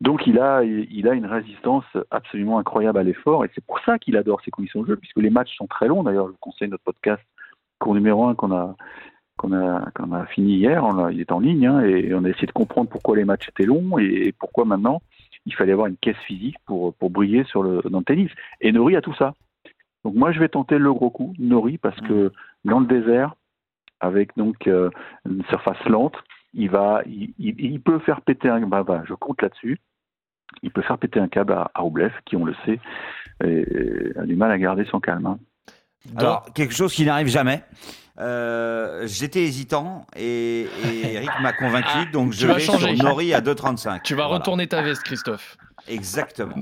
Donc 0.00 0.26
il 0.26 0.38
a, 0.38 0.62
il 0.62 1.08
a 1.08 1.14
une 1.14 1.26
résistance 1.26 1.84
absolument 2.10 2.58
incroyable 2.58 2.98
à 2.98 3.02
l'effort 3.02 3.44
et 3.44 3.50
c'est 3.54 3.64
pour 3.64 3.80
ça 3.80 3.98
qu'il 3.98 4.16
adore 4.16 4.40
ces 4.44 4.50
conditions 4.50 4.82
de 4.82 4.88
jeu, 4.88 4.96
puisque 4.96 5.18
les 5.18 5.30
matchs 5.30 5.56
sont 5.56 5.66
très 5.66 5.88
longs. 5.88 6.04
D'ailleurs, 6.04 6.26
je 6.26 6.32
vous 6.32 6.38
conseille 6.40 6.68
notre 6.68 6.84
podcast 6.84 7.22
cours 7.80 7.94
numéro 7.94 8.26
1 8.26 8.34
qu'on 8.34 8.52
a, 8.52 8.76
qu'on 9.36 9.52
a, 9.52 9.90
qu'on 9.94 10.12
a 10.12 10.26
fini 10.26 10.56
hier. 10.56 10.84
il 11.10 11.20
est 11.20 11.32
en 11.32 11.40
ligne 11.40 11.66
hein, 11.66 11.80
et 11.80 12.14
on 12.14 12.24
a 12.24 12.28
essayé 12.28 12.46
de 12.46 12.52
comprendre 12.52 12.90
pourquoi 12.90 13.16
les 13.16 13.24
matchs 13.24 13.48
étaient 13.48 13.66
longs 13.66 13.98
et, 13.98 14.32
pourquoi 14.38 14.64
maintenant 14.64 15.02
il 15.46 15.54
fallait 15.54 15.72
avoir 15.72 15.86
une 15.86 15.96
caisse 15.96 16.18
physique 16.26 16.56
pour, 16.66 16.92
pour 16.94 17.10
briller 17.10 17.44
sur 17.44 17.62
le, 17.62 17.80
dans 17.88 17.98
le 17.98 18.04
tennis. 18.04 18.30
Et 18.60 18.70
Nori 18.70 18.96
a 18.96 19.00
tout 19.00 19.14
ça. 19.14 19.32
Donc 20.04 20.14
moi, 20.14 20.30
je 20.30 20.40
vais 20.40 20.48
tenter 20.48 20.78
le 20.78 20.92
gros 20.92 21.10
coup, 21.10 21.34
Nori, 21.38 21.78
parce 21.78 21.98
que 22.02 22.32
dans 22.64 22.80
le 22.80 22.86
désert, 22.86 23.34
avec 24.00 24.36
donc 24.36 24.66
euh, 24.66 24.90
une 25.28 25.42
surface 25.44 25.82
lente, 25.86 26.16
il 26.54 26.70
va, 26.70 27.02
il, 27.06 27.34
il, 27.38 27.80
peut 27.80 27.98
faire 28.00 28.20
péter 28.22 28.48
un, 28.48 28.60
bah, 28.60 28.82
bah, 28.82 29.02
je 29.06 29.14
compte 29.14 29.42
là-dessus 29.42 29.78
il 30.62 30.70
peut 30.70 30.82
faire 30.82 30.98
péter 30.98 31.20
un 31.20 31.28
câble 31.28 31.52
à, 31.52 31.70
à 31.74 31.82
qui, 32.24 32.36
on 32.36 32.44
le 32.44 32.54
sait, 32.64 32.80
a 33.40 34.24
du 34.24 34.36
mal 34.36 34.50
à 34.50 34.58
garder 34.58 34.84
son 34.90 35.00
calme. 35.00 35.26
Hein. 35.26 35.38
Alors, 36.16 36.52
quelque 36.54 36.74
chose 36.74 36.92
qui 36.92 37.04
n'arrive 37.04 37.28
jamais. 37.28 37.62
Euh, 38.18 39.06
j'étais 39.06 39.42
hésitant 39.42 40.04
et, 40.16 40.66
Eric 41.04 41.30
m'a 41.40 41.52
convaincu, 41.52 41.88
ah, 41.94 42.04
donc 42.12 42.32
je 42.32 42.48
vais 42.48 42.58
sur 42.58 42.80
Nori 42.96 43.32
à 43.32 43.40
2,35. 43.40 44.02
Tu 44.02 44.16
vas 44.16 44.26
retourner 44.26 44.66
ta 44.66 44.82
veste, 44.82 45.04
Christophe. 45.04 45.56
Exactement. 45.90 46.54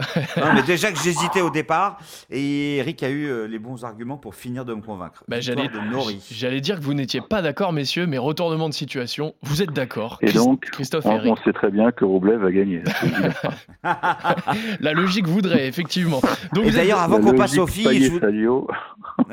mais 0.54 0.62
déjà 0.62 0.92
que 0.92 0.98
j'hésitais 0.98 1.40
au 1.40 1.50
départ, 1.50 1.98
et 2.30 2.76
Eric 2.76 3.02
a 3.02 3.08
eu 3.08 3.26
euh, 3.26 3.46
les 3.46 3.58
bons 3.58 3.84
arguments 3.84 4.16
pour 4.16 4.34
finir 4.34 4.64
de 4.64 4.74
me 4.74 4.80
convaincre. 4.80 5.24
Bah, 5.28 5.40
j'allais, 5.40 5.68
j'allais 6.30 6.60
dire 6.60 6.78
que 6.78 6.84
vous 6.84 6.94
n'étiez 6.94 7.20
pas 7.20 7.42
d'accord, 7.42 7.72
messieurs, 7.72 8.06
mais 8.06 8.18
retournement 8.18 8.68
de 8.68 8.74
situation, 8.74 9.34
vous 9.42 9.62
êtes 9.62 9.72
d'accord. 9.72 10.18
Et 10.22 10.32
donc, 10.32 10.66
Christophe 10.70 11.06
on, 11.06 11.18
on, 11.32 11.36
sait 11.36 11.52
très 11.52 11.70
bien 11.70 11.92
que 11.92 12.04
Roublet 12.04 12.36
va 12.36 12.50
gagner. 12.50 12.82
La 14.80 14.92
logique 14.92 15.26
voudrait, 15.26 15.66
effectivement. 15.66 16.20
Donc, 16.52 16.70
d'ailleurs, 16.70 17.00
avant 17.00 17.20
qu'on 17.20 17.34
passe 17.34 17.58
aux 17.58 17.66
filles, 17.66 18.20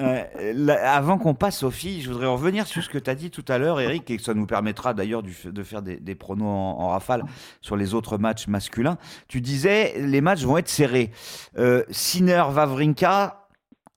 avant 0.83 1.17
qu'on 1.17 1.33
passe 1.33 1.63
aux 1.63 1.71
filles, 1.71 2.01
je 2.01 2.09
voudrais 2.09 2.27
revenir 2.27 2.67
sur 2.67 2.83
ce 2.83 2.89
que 2.89 2.97
tu 2.97 3.09
as 3.09 3.15
dit 3.15 3.29
tout 3.29 3.45
à 3.47 3.57
l'heure, 3.57 3.79
Eric, 3.79 4.09
et 4.09 4.17
que 4.17 4.23
ça 4.23 4.33
nous 4.33 4.45
permettra 4.45 4.93
d'ailleurs 4.93 5.23
de 5.23 5.63
faire 5.63 5.81
des, 5.81 6.15
pronos 6.15 6.45
en 6.45 6.89
rafale 6.89 7.23
sur 7.61 7.75
les 7.75 7.93
autres 7.93 8.17
matchs 8.17 8.47
masculins. 8.47 8.97
Tu 9.27 9.41
disais 9.41 9.82
les 9.97 10.21
matchs 10.21 10.43
vont 10.43 10.57
être 10.57 10.69
serrés. 10.69 11.11
Euh, 11.57 11.83
Sinner, 11.89 12.43
Vavrinka, 12.49 13.47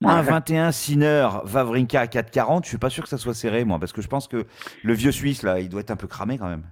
1-21 0.03 0.71
Sinner, 0.71 1.27
Vavrinka 1.43 2.01
à 2.01 2.05
4-40. 2.05 2.63
Je 2.63 2.69
suis 2.69 2.77
pas 2.77 2.89
sûr 2.89 3.03
que 3.03 3.09
ça 3.09 3.17
soit 3.17 3.33
serré, 3.33 3.65
moi, 3.65 3.79
parce 3.79 3.93
que 3.93 4.01
je 4.01 4.07
pense 4.07 4.27
que 4.27 4.45
le 4.83 4.93
vieux 4.93 5.11
Suisse, 5.11 5.43
là, 5.43 5.59
il 5.59 5.69
doit 5.69 5.81
être 5.81 5.91
un 5.91 5.95
peu 5.95 6.07
cramé 6.07 6.37
quand 6.37 6.49
même. 6.49 6.63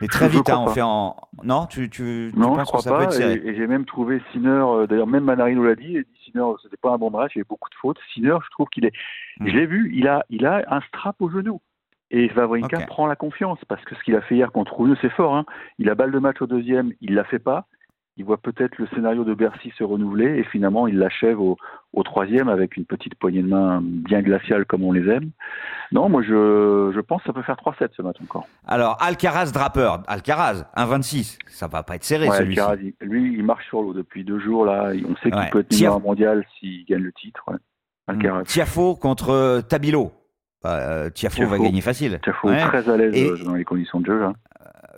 Mais 0.00 0.08
très 0.08 0.28
vite, 0.28 0.50
hein, 0.50 0.58
on 0.58 0.66
fait 0.68 0.82
en. 0.82 1.14
Non, 1.44 1.66
tu, 1.66 1.88
tu, 1.88 2.32
non, 2.34 2.56
penses 2.56 2.72
que 2.72 2.80
ça 2.80 2.96
peut 2.96 3.04
être 3.04 3.12
serré? 3.12 3.40
Et, 3.44 3.54
j'ai 3.54 3.68
même 3.68 3.84
trouvé 3.84 4.20
Sinner, 4.32 4.48
euh, 4.48 4.86
d'ailleurs, 4.88 5.06
même 5.06 5.22
Manarino 5.22 5.62
l'a 5.62 5.76
dit, 5.76 5.98
Sinner, 6.24 6.44
c'était 6.60 6.76
pas 6.76 6.90
un 6.90 6.98
bon 6.98 7.10
match, 7.10 7.32
il 7.34 7.38
y 7.38 7.40
avait 7.40 7.46
beaucoup 7.48 7.70
de 7.70 7.74
fautes. 7.76 7.98
Sinner, 8.12 8.36
je 8.44 8.50
trouve 8.50 8.66
qu'il 8.66 8.84
est. 8.84 8.92
Hmm. 9.38 9.46
Je 9.46 9.52
l'ai 9.52 9.66
vu, 9.66 9.92
il 9.94 10.08
a, 10.08 10.24
il 10.28 10.44
a 10.44 10.64
un 10.68 10.80
strap 10.80 11.16
au 11.20 11.30
genou. 11.30 11.60
Et 12.10 12.28
Vavrinka 12.28 12.80
prend 12.80 13.06
la 13.06 13.16
confiance 13.16 13.58
parce 13.68 13.82
que 13.84 13.94
ce 13.94 14.02
qu'il 14.02 14.14
a 14.16 14.20
fait 14.20 14.34
hier 14.34 14.52
contre 14.52 14.74
Rouge, 14.74 14.96
c'est 15.00 15.12
fort. 15.12 15.34
Hein. 15.34 15.46
Il 15.78 15.88
a 15.88 15.94
balle 15.94 16.10
de 16.10 16.18
match 16.18 16.42
au 16.42 16.46
deuxième, 16.46 16.92
il 17.00 17.14
la 17.14 17.24
fait 17.24 17.38
pas 17.38 17.66
il 18.16 18.24
voit 18.24 18.36
peut-être 18.36 18.76
le 18.78 18.86
scénario 18.88 19.24
de 19.24 19.34
Bercy 19.34 19.72
se 19.76 19.84
renouveler 19.84 20.38
et 20.38 20.44
finalement 20.44 20.86
il 20.86 20.98
l'achève 20.98 21.40
au, 21.40 21.56
troisième 22.04 22.48
avec 22.48 22.76
une 22.76 22.84
petite 22.84 23.14
poignée 23.14 23.42
de 23.42 23.48
main 23.48 23.80
bien 23.82 24.20
glaciale 24.22 24.66
comme 24.66 24.84
on 24.84 24.92
les 24.92 25.08
aime. 25.08 25.30
Non, 25.92 26.08
moi 26.08 26.22
je, 26.22 26.92
je 26.94 27.00
pense 27.00 27.22
que 27.22 27.28
ça 27.28 27.32
peut 27.32 27.42
faire 27.42 27.56
3-7 27.56 27.88
ce 27.96 28.02
match 28.02 28.16
encore. 28.22 28.46
Alors 28.66 28.98
Alcaraz 29.00 29.52
Draper, 29.52 30.02
Alcaraz 30.06 30.64
1-26, 30.76 31.38
ça 31.46 31.68
va 31.68 31.82
pas 31.82 31.96
être 31.96 32.04
serré 32.04 32.28
celui-ci. 32.30 32.94
Lui 33.00 33.34
il 33.34 33.44
marche 33.44 33.66
sur 33.68 33.82
l'eau 33.82 33.94
depuis 33.94 34.24
deux 34.24 34.38
jours 34.38 34.66
là, 34.66 34.92
on 35.08 35.16
sait 35.16 35.30
qu'il 35.30 35.50
peut 35.50 35.60
être 35.60 35.72
numéro 35.72 36.00
mondial 36.00 36.44
s'il 36.58 36.84
gagne 36.84 37.02
le 37.02 37.12
titre. 37.12 37.44
Alcaraz. 38.08 38.44
Tiafo 38.44 38.96
contre 38.96 39.62
Tabilo. 39.68 40.12
Bah, 40.62 40.78
euh, 40.78 41.10
Tiafo, 41.10 41.44
va 41.46 41.58
gagner 41.58 41.80
facile. 41.80 42.20
Tiafo 42.22 42.48
très 42.48 42.88
à 42.88 42.96
l'aise 42.96 43.14
euh, 43.16 43.44
dans 43.44 43.54
les 43.54 43.64
conditions 43.64 44.00
de 44.00 44.06
jeu. 44.06 44.20
Là. 44.20 44.32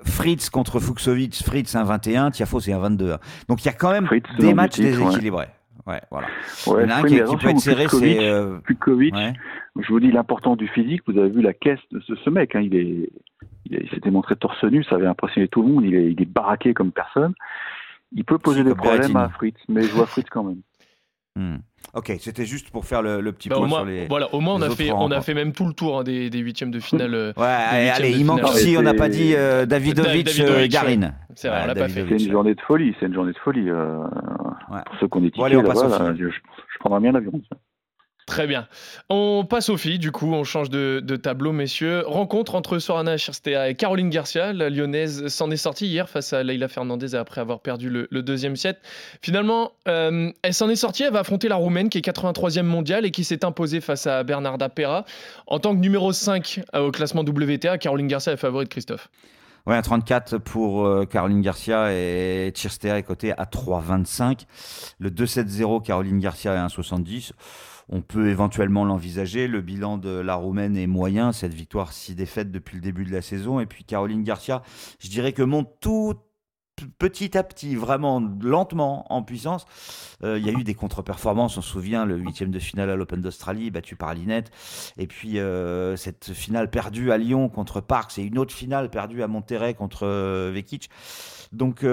Fritz 0.04 0.50
contre 0.50 0.80
Fuxovic, 0.80 1.42
Fritz 1.42 1.74
un 1.74 1.84
21, 1.84 2.30
Tiafo 2.30 2.60
c'est 2.60 2.72
un 2.72 2.78
22. 2.78 3.16
Donc 3.48 3.62
il 3.62 3.66
y 3.66 3.68
a 3.68 3.72
quand 3.72 3.90
même 3.90 4.08
des 4.38 4.54
matchs 4.54 4.78
déséquilibrés. 4.78 5.48
Ouais. 5.86 6.00
voilà. 6.10 6.28
il 6.66 6.70
y 6.70 6.84
en 6.84 6.88
a 6.88 6.94
un 6.96 7.02
qui, 7.02 7.16
peut 7.16 7.48
être 7.50 7.58
serré, 7.58 7.86
c'est 7.88 8.26
euh... 8.26 8.58
Je 8.66 9.88
vous 9.88 10.00
dis 10.00 10.10
l'importance 10.10 10.56
du 10.56 10.68
physique. 10.68 11.02
Vous 11.06 11.18
avez 11.18 11.28
vu 11.28 11.42
la 11.42 11.52
caisse 11.52 11.80
de 11.90 12.00
ce, 12.00 12.30
mec. 12.30 12.54
Hein, 12.54 12.60
il 12.60 12.74
est, 12.74 13.10
il, 13.66 13.90
s'était 13.90 14.10
montré 14.10 14.34
torse 14.36 14.62
nu, 14.64 14.82
ça 14.84 14.94
avait 14.94 15.06
impressionné 15.06 15.48
tout 15.48 15.62
le 15.62 15.68
monde. 15.68 15.84
Il 15.84 15.94
est, 15.94 16.12
il 16.12 16.22
est 16.22 16.30
baraqué 16.30 16.72
comme 16.72 16.90
personne. 16.90 17.34
Il 18.12 18.24
peut 18.24 18.38
poser 18.38 18.64
des 18.64 18.74
problèmes 18.74 19.16
à 19.16 19.28
Fritz, 19.28 19.56
mais 19.68 19.82
je 19.82 19.92
vois 19.92 20.06
Fritz 20.06 20.28
quand 20.30 20.44
même. 20.44 20.60
Hmm. 21.36 21.56
Ok, 21.94 22.12
c'était 22.20 22.44
juste 22.44 22.70
pour 22.70 22.84
faire 22.84 23.02
le, 23.02 23.20
petit 23.32 23.48
bah, 23.48 23.56
point 23.56 23.68
sur 23.68 23.84
les. 23.84 24.06
Voilà, 24.06 24.32
au 24.34 24.40
moins 24.40 24.54
on 24.54 24.62
a 24.62 24.70
fait, 24.70 24.90
on 24.92 25.10
a 25.10 25.20
fait 25.20 25.34
même 25.34 25.52
tout 25.52 25.66
le 25.66 25.72
tour 25.72 25.98
hein, 25.98 26.04
des, 26.04 26.30
des, 26.30 26.38
huitièmes 26.38 26.70
de 26.70 26.80
finale. 26.80 27.14
Euh, 27.14 27.32
ouais, 27.36 27.90
allez, 27.90 28.12
il 28.12 28.24
manque 28.24 28.44
aussi, 28.44 28.76
on 28.78 28.82
n'a 28.82 28.94
pas 28.94 29.08
dit 29.08 29.34
euh, 29.34 29.66
Davidovic, 29.66 30.40
euh, 30.40 30.66
Garin. 30.68 31.12
C'est 31.34 31.48
vrai, 31.48 31.62
on 31.64 31.66
l'a 31.66 31.74
pas 31.74 31.88
fait. 31.88 32.04
C'est 32.08 32.24
une 32.24 32.30
journée 32.30 32.54
de 32.54 32.60
folie, 32.60 32.94
c'est 32.98 33.06
une 33.06 33.14
journée 33.14 33.32
de 33.32 33.38
folie. 33.38 33.68
Pour 33.68 34.98
ceux 35.00 35.08
qu'on 35.08 35.24
est 35.24 35.30
tiqués, 35.30 35.56
bon, 35.56 35.62
là, 35.62 36.14
je, 36.16 36.28
je 36.28 36.78
prendrai 36.78 37.00
bien 37.00 37.12
l'avion. 37.12 37.32
Très 38.26 38.46
bien. 38.46 38.66
On 39.10 39.44
passe 39.44 39.68
aux 39.68 39.76
filles, 39.76 39.98
du 39.98 40.10
coup, 40.10 40.32
on 40.32 40.44
change 40.44 40.70
de, 40.70 41.16
tableau, 41.16 41.52
messieurs. 41.52 42.04
Rencontre 42.06 42.54
entre 42.54 42.78
Sorana 42.78 43.18
Chirstea 43.18 43.68
et 43.68 43.74
Caroline 43.74 44.08
Garcia. 44.08 44.54
La 44.54 44.70
lyonnaise 44.70 45.28
s'en 45.28 45.50
est 45.50 45.58
sortie 45.58 45.86
hier 45.86 46.08
face 46.08 46.32
à 46.32 46.42
Leila 46.42 46.68
Fernandez 46.68 47.14
après 47.14 47.42
avoir 47.42 47.60
perdu 47.60 47.90
le, 47.90 48.22
deuxième 48.22 48.56
set. 48.56 48.78
Finalement, 49.20 49.72
euh, 49.88 50.30
elle 50.42 50.54
s'en 50.54 50.70
est 50.70 50.76
sortie, 50.76 51.02
elle 51.02 51.12
va 51.12 51.20
affronter 51.20 51.48
la 51.48 51.56
Roumaine 51.56 51.90
qui 51.90 51.98
est 51.98 52.06
83e 52.06 52.62
mondiale 52.62 53.04
et 53.04 53.10
qui 53.10 53.24
s'est 53.24 53.44
imposée 53.44 53.82
face 53.82 54.06
à 54.06 54.22
Bernarda 54.22 54.70
Pera. 54.70 55.04
En 55.46 55.58
tant 55.58 55.74
que 55.74 55.80
numéro 55.80 56.12
5 56.12 56.62
euh, 56.74 56.86
au 56.86 56.90
classement 56.90 57.22
WTA, 57.22 57.76
Caroline 57.76 58.08
Garcia 58.08 58.32
est 58.32 58.38
favorite, 58.38 58.70
Christophe. 58.70 59.10
Ouais, 59.66 59.80
34 59.80 60.38
pour 60.38 60.86
euh, 60.86 61.06
Caroline 61.06 61.40
Garcia 61.40 61.90
et 61.90 62.52
Chirstea 62.54 62.98
est 62.98 63.02
coté 63.02 63.32
à 63.32 63.44
3,25. 63.44 64.44
Le 64.98 65.10
2-7-0, 65.10 65.82
Caroline 65.82 66.20
Garcia 66.20 66.54
est 66.54 66.58
1,70 66.58 67.32
on 67.88 68.02
peut 68.02 68.28
éventuellement 68.28 68.84
l'envisager. 68.84 69.48
Le 69.48 69.60
bilan 69.60 69.98
de 69.98 70.10
la 70.10 70.34
Roumaine 70.34 70.76
est 70.76 70.86
moyen, 70.86 71.32
cette 71.32 71.54
victoire 71.54 71.92
si 71.92 72.14
défaite 72.14 72.50
depuis 72.50 72.76
le 72.76 72.82
début 72.82 73.04
de 73.04 73.12
la 73.12 73.22
saison. 73.22 73.60
Et 73.60 73.66
puis 73.66 73.84
Caroline 73.84 74.24
Garcia, 74.24 74.62
je 74.98 75.08
dirais 75.08 75.32
que 75.32 75.42
monte 75.42 75.68
tout 75.80 76.14
petit 76.98 77.36
à 77.38 77.42
petit, 77.42 77.76
vraiment 77.76 78.20
lentement 78.42 79.12
en 79.12 79.22
puissance. 79.22 79.64
Euh, 80.22 80.38
il 80.38 80.46
y 80.46 80.50
a 80.50 80.52
eu 80.52 80.64
des 80.64 80.74
contre-performances, 80.74 81.56
on 81.56 81.62
se 81.62 81.70
souvient, 81.70 82.04
le 82.04 82.16
huitième 82.16 82.50
de 82.50 82.58
finale 82.58 82.90
à 82.90 82.96
l'Open 82.96 83.20
d'Australie, 83.20 83.70
battu 83.70 83.96
par 83.96 84.14
Linette. 84.14 84.50
Et 84.96 85.06
puis 85.06 85.38
euh, 85.38 85.96
cette 85.96 86.32
finale 86.32 86.70
perdue 86.70 87.12
à 87.12 87.18
Lyon 87.18 87.48
contre 87.48 87.80
Parks 87.80 88.18
et 88.18 88.22
une 88.22 88.38
autre 88.38 88.52
finale 88.52 88.90
perdue 88.90 89.22
à 89.22 89.28
Monterrey 89.28 89.74
contre 89.74 90.04
euh, 90.04 90.50
Vekic. 90.52 90.90
Donc 91.52 91.86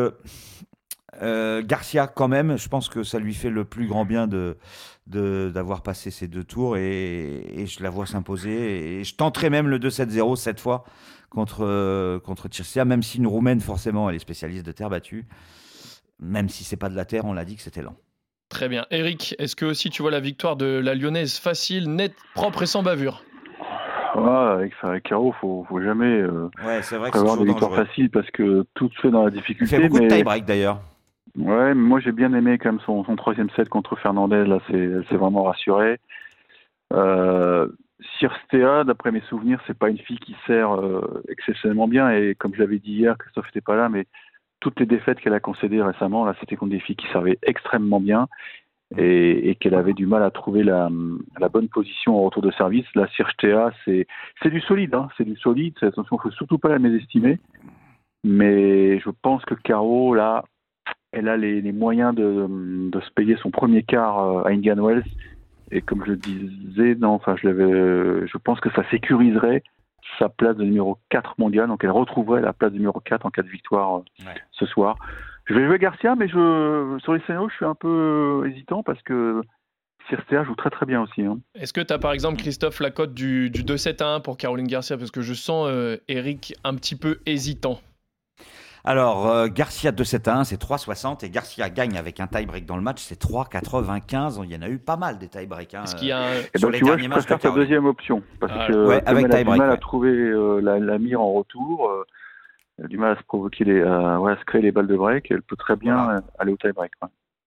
Garcia, 1.19 2.07
quand 2.07 2.27
même, 2.27 2.57
je 2.57 2.69
pense 2.69 2.89
que 2.89 3.03
ça 3.03 3.19
lui 3.19 3.33
fait 3.33 3.49
le 3.49 3.65
plus 3.65 3.87
grand 3.87 4.05
bien 4.05 4.27
de, 4.27 4.55
d'avoir 5.07 5.83
passé 5.83 6.11
ces 6.11 6.27
deux 6.27 6.43
tours 6.43 6.77
et, 6.77 7.65
je 7.65 7.83
la 7.83 7.89
vois 7.89 8.05
s'imposer. 8.05 8.99
Et 8.99 9.03
je 9.03 9.15
tenterai 9.15 9.49
même 9.49 9.67
le 9.67 9.79
2-7-0 9.79 10.35
cette 10.35 10.59
fois 10.59 10.85
contre, 11.29 11.65
euh, 11.65 12.19
contre 12.19 12.49
même 12.85 13.03
si 13.03 13.17
une 13.17 13.27
Roumaine, 13.27 13.61
forcément, 13.61 14.09
elle 14.09 14.15
est 14.15 14.19
spécialiste 14.19 14.65
de 14.65 14.71
terre 14.71 14.89
battue. 14.89 15.25
Même 16.19 16.49
si 16.49 16.63
c'est 16.63 16.77
pas 16.77 16.89
de 16.89 16.95
la 16.95 17.05
terre, 17.05 17.25
on 17.25 17.33
l'a 17.33 17.45
dit 17.45 17.55
que 17.55 17.61
c'était 17.61 17.81
lent. 17.81 17.95
Très 18.49 18.67
bien. 18.67 18.85
Eric, 18.91 19.33
est-ce 19.39 19.55
que 19.55 19.65
aussi 19.65 19.89
tu 19.89 20.01
vois 20.01 20.11
la 20.11 20.19
victoire 20.19 20.55
de 20.57 20.65
la 20.65 20.93
Lyonnaise 20.93 21.37
facile, 21.37 21.89
nette, 21.89 22.15
propre 22.35 22.63
et 22.63 22.65
sans 22.65 22.83
bavure? 22.83 23.23
Avec, 24.13 24.73
avec 24.83 25.03
Caro, 25.03 25.33
faut, 25.39 25.65
faut 25.69 25.81
jamais 25.81 26.19
euh, 26.19 26.49
avoir 27.13 27.37
des 27.37 27.45
victoires 27.45 27.73
faciles 27.73 28.09
parce 28.09 28.29
que 28.31 28.65
tout 28.73 28.89
se 28.89 29.01
fait 29.01 29.09
dans 29.09 29.23
la 29.23 29.31
difficulté. 29.31 29.77
Il 29.77 29.81
fait 29.81 29.87
beaucoup 29.87 30.03
de 30.03 30.09
tie-break 30.09 30.43
d'ailleurs. 30.43 30.81
Ouais, 31.37 31.73
moi 31.73 31.99
j'ai 31.99 32.11
bien 32.11 32.33
aimé 32.33 32.57
quand 32.57 32.73
même 32.73 32.81
son, 32.81 33.03
troisième 33.15 33.49
set 33.51 33.69
contre 33.69 33.95
Fernandez. 33.95 34.45
Là, 34.45 34.59
c'est, 34.67 34.77
elle 34.77 35.05
s'est 35.09 35.15
vraiment 35.15 35.43
rassurée. 35.43 35.99
Euh, 36.93 37.67
Stea, 38.19 38.83
d'après 38.85 39.11
mes 39.11 39.21
souvenirs, 39.21 39.61
c'est 39.67 39.77
pas 39.77 39.89
une 39.89 39.97
fille 39.97 40.19
qui 40.19 40.35
sert 40.45 40.75
euh, 40.75 41.23
exceptionnellement 41.29 41.87
bien. 41.87 42.09
Et 42.11 42.35
comme 42.35 42.53
je 42.53 42.59
l'avais 42.59 42.79
dit 42.79 42.93
hier, 42.93 43.17
Christophe 43.17 43.45
n'était 43.47 43.61
pas 43.61 43.75
là, 43.75 43.89
mais 43.89 44.07
toutes 44.59 44.79
les 44.79 44.85
défaites 44.85 45.19
qu'elle 45.19 45.33
a 45.33 45.39
concédées 45.39 45.81
récemment, 45.81 46.25
là, 46.25 46.35
c'était 46.39 46.55
contre 46.55 46.71
des 46.71 46.79
filles 46.79 46.95
qui 46.95 47.07
servaient 47.07 47.39
extrêmement 47.43 47.99
bien 47.99 48.27
et, 48.97 49.55
qu'elle 49.59 49.75
avait 49.75 49.93
du 49.93 50.05
mal 50.05 50.23
à 50.23 50.31
trouver 50.31 50.63
la, 50.63 50.89
bonne 51.51 51.69
position 51.69 52.15
au 52.15 52.23
retour 52.23 52.41
de 52.41 52.51
service. 52.51 52.85
La 52.95 53.07
Stea, 53.07 53.55
c'est, 53.85 54.07
c'est 54.41 54.49
du 54.49 54.61
solide, 54.61 54.93
hein, 54.93 55.07
c'est 55.17 55.23
du 55.23 55.35
solide. 55.37 55.75
Attention, 55.81 56.17
il 56.17 56.21
faut 56.21 56.31
surtout 56.31 56.57
pas 56.57 56.69
la 56.69 56.79
mésestimer. 56.79 57.39
Mais 58.23 58.99
je 58.99 59.09
pense 59.09 59.43
que 59.45 59.55
Caro, 59.55 60.13
là, 60.13 60.43
elle 61.11 61.27
a 61.27 61.37
les, 61.37 61.71
moyens 61.71 62.15
de, 62.15 62.47
de, 62.89 63.01
se 63.01 63.09
payer 63.11 63.35
son 63.37 63.51
premier 63.51 63.83
quart 63.83 64.19
euh, 64.19 64.43
à 64.43 64.49
Indian 64.51 64.75
Wells. 64.83 65.03
Et 65.71 65.81
comme 65.81 66.03
je 66.05 66.13
disais, 66.13 66.95
non, 66.95 67.09
enfin, 67.11 67.35
je, 67.41 68.25
je 68.25 68.37
pense 68.37 68.59
que 68.59 68.69
ça 68.71 68.83
sécuriserait 68.89 69.63
sa 70.19 70.27
place 70.29 70.57
de 70.57 70.63
numéro 70.63 70.97
4 71.09 71.35
mondial, 71.37 71.67
donc 71.67 71.83
elle 71.83 71.91
retrouverait 71.91 72.41
la 72.41 72.51
place 72.53 72.71
de 72.73 72.77
numéro 72.77 72.99
4 72.99 73.25
en 73.25 73.29
cas 73.29 73.41
de 73.43 73.47
victoire 73.47 73.97
euh, 73.97 74.25
Ouais. 74.25 74.33
ce 74.51 74.65
soir. 74.65 74.97
Je 75.45 75.53
vais 75.53 75.65
jouer 75.65 75.79
Garcia, 75.79 76.15
mais 76.15 76.27
je, 76.27 76.97
sur 77.01 77.13
les 77.13 77.21
scénarios, 77.21 77.49
je 77.49 77.55
suis 77.55 77.65
un 77.65 77.75
peu 77.75 78.43
hésitant 78.49 78.83
parce 78.83 79.01
que 79.03 79.41
Circea 80.09 80.43
joue 80.43 80.55
très 80.55 80.69
très 80.69 80.85
bien 80.85 81.01
aussi. 81.01 81.21
hein. 81.21 81.39
Est-ce 81.55 81.71
que 81.73 81.81
tu 81.81 81.93
as 81.93 81.99
par 81.99 82.11
exemple, 82.11 82.37
Christophe, 82.37 82.79
la 82.79 82.91
cote 82.91 83.13
du, 83.13 83.49
du 83.49 83.63
2-7 83.63 84.03
à 84.03 84.15
1 84.15 84.19
pour 84.19 84.37
Caroline 84.37 84.67
Garcia? 84.67 84.97
Parce 84.97 85.11
que 85.11 85.21
je 85.21 85.33
sens 85.33 85.67
euh, 85.69 85.97
Eric 86.09 86.53
un 86.63 86.75
petit 86.75 86.95
peu 86.97 87.19
hésitant. 87.25 87.79
Alors, 88.83 89.27
euh, 89.27 89.47
Garcia 89.47 89.91
2-7 89.91 90.27
à 90.29 90.37
1, 90.39 90.43
c'est 90.43 90.57
3,60 90.57 91.23
et 91.23 91.29
Garcia 91.29 91.69
gagne 91.69 91.97
avec 91.97 92.19
un 92.19 92.27
tie-break 92.27 92.65
dans 92.65 92.75
le 92.77 92.81
match, 92.81 92.99
c'est 93.01 93.19
3,95. 93.19 94.41
Il 94.43 94.51
y 94.51 94.55
en 94.57 94.61
a 94.63 94.69
eu 94.69 94.79
pas 94.79 94.97
mal 94.97 95.19
des 95.19 95.27
tie-breaks. 95.27 95.75
hein, 95.75 95.83
Est-ce 95.83 95.95
qu'il 95.95 96.07
y 96.07 96.11
a 96.11 96.19
un- 96.19 96.33
Et 96.53 96.57
Sur 96.57 96.69
ben, 96.69 96.73
les 96.73 96.77
tu 96.79 96.85
vois, 96.85 96.95
derniers 96.95 97.03
je 97.03 97.09
matchs 97.09 97.25
ta 97.39 97.51
deuxième 97.51 97.85
option 97.85 98.23
parce 98.39 98.51
Ah, 98.55 98.67
que 98.67 98.87
ouais, 98.87 99.03
avec 99.05 99.25
elle 99.25 99.35
a 99.35 99.43
du 99.43 99.49
mal 99.49 99.69
à 99.71 99.77
trouver 99.77 100.09
euh, 100.11 100.59
la, 100.61 100.79
la 100.79 100.97
mire 100.97 101.21
en 101.21 101.31
retour, 101.31 101.89
euh, 101.89 102.03
elle 102.79 102.85
a 102.85 102.87
du 102.87 102.97
mal 102.97 103.11
à 103.11 103.19
se 103.19 103.23
provoquer 103.23 103.65
les, 103.65 103.79
euh, 103.79 104.17
ouais, 104.17 104.31
à 104.31 104.37
se 104.37 104.45
créer 104.45 104.61
les 104.63 104.71
balles 104.71 104.87
de 104.87 104.95
break. 104.97 105.29
Elle 105.29 105.43
peut 105.43 105.55
très 105.55 105.75
bien 105.75 105.95
Voilà. 106.03 106.17
euh, 106.17 106.21
aller 106.39 106.51
au 106.51 106.57
tie-break. 106.57 106.91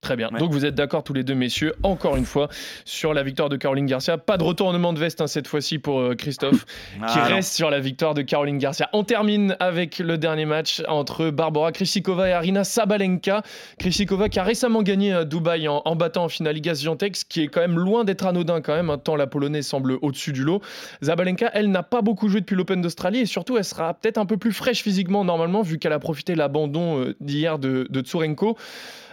Très 0.05 0.17
bien. 0.17 0.29
Ouais. 0.31 0.39
Donc 0.39 0.53
vous 0.53 0.67
êtes 0.67 0.75
d'accord 0.75 1.03
tous 1.03 1.15
les 1.15 1.25
deux, 1.25 1.35
messieurs, 1.35 1.73
encore 1.83 2.17
une 2.17 2.27
fois, 2.27 2.49
sur 2.85 3.15
la 3.15 3.23
victoire 3.23 3.49
de 3.49 3.57
Caroline 3.57 3.87
Garcia. 3.87 4.19
Pas 4.19 4.37
de 4.37 4.45
retournement 4.45 4.93
de 4.93 4.99
veste 4.99 5.23
hein, 5.23 5.27
cette 5.27 5.49
fois-ci 5.49 5.79
pour 5.79 5.99
euh, 5.99 6.15
Christophe, 6.15 6.67
Ah, 7.03 7.07
qui 7.11 7.19
non. 7.19 7.25
reste 7.25 7.55
sur 7.55 7.71
la 7.71 7.81
victoire 7.81 8.13
de 8.13 8.21
Caroline 8.21 8.59
Garcia. 8.59 8.91
On 8.93 9.03
termine 9.03 9.57
avec 9.61 9.99
le 10.01 10.19
dernier 10.19 10.45
match 10.45 10.83
entre 10.89 11.31
Barbara 11.31 11.73
Krishikova 11.73 12.29
et 12.29 12.33
Arina 12.33 12.65
Sabalenka. 12.65 13.43
Krishikova 13.79 14.29
qui 14.29 14.39
a 14.39 14.43
récemment 14.45 14.83
gagné 14.83 15.15
à 15.15 15.25
Dubaï 15.25 15.69
en, 15.69 15.81
en 15.87 15.97
battant 15.97 16.25
en 16.25 16.29
finale 16.29 16.59
Iga 16.59 16.75
Swiatek, 16.75 17.17
ce 17.17 17.25
qui 17.25 17.41
est 17.41 17.49
quand 17.49 17.63
même 17.63 17.79
loin 17.79 18.05
d'être 18.05 18.27
anodin 18.27 18.61
quand 18.61 18.75
même, 18.75 18.91
hein, 18.91 18.99
tant 18.99 19.17
la 19.17 19.27
Polonaise 19.27 19.67
semble 19.67 19.97
au-dessus 20.03 20.33
du 20.35 20.45
lot. 20.45 20.61
Zabalenka, 21.03 21.51
elle 21.55 21.71
n'a 21.71 21.83
pas 21.83 22.03
beaucoup 22.03 22.29
joué 22.29 22.41
depuis 22.43 22.57
l'Open 22.57 22.83
d'Australie 22.83 23.21
et 23.21 23.27
surtout 23.27 23.57
elle 23.57 23.65
sera 23.65 23.95
peut-être 23.95 24.19
un 24.19 24.27
peu 24.27 24.37
plus 24.37 24.53
fraîche 24.53 24.83
physiquement 24.83 25.25
normalement 25.25 25.63
vu 25.63 25.79
qu'elle 25.79 25.95
a 25.95 25.99
profité 25.99 26.35
de 26.35 26.39
l'abandon 26.39 27.01
euh, 27.01 27.17
d'hier 27.21 27.59
de, 27.59 27.87
de 27.89 28.01
Tsurenko. 28.03 28.59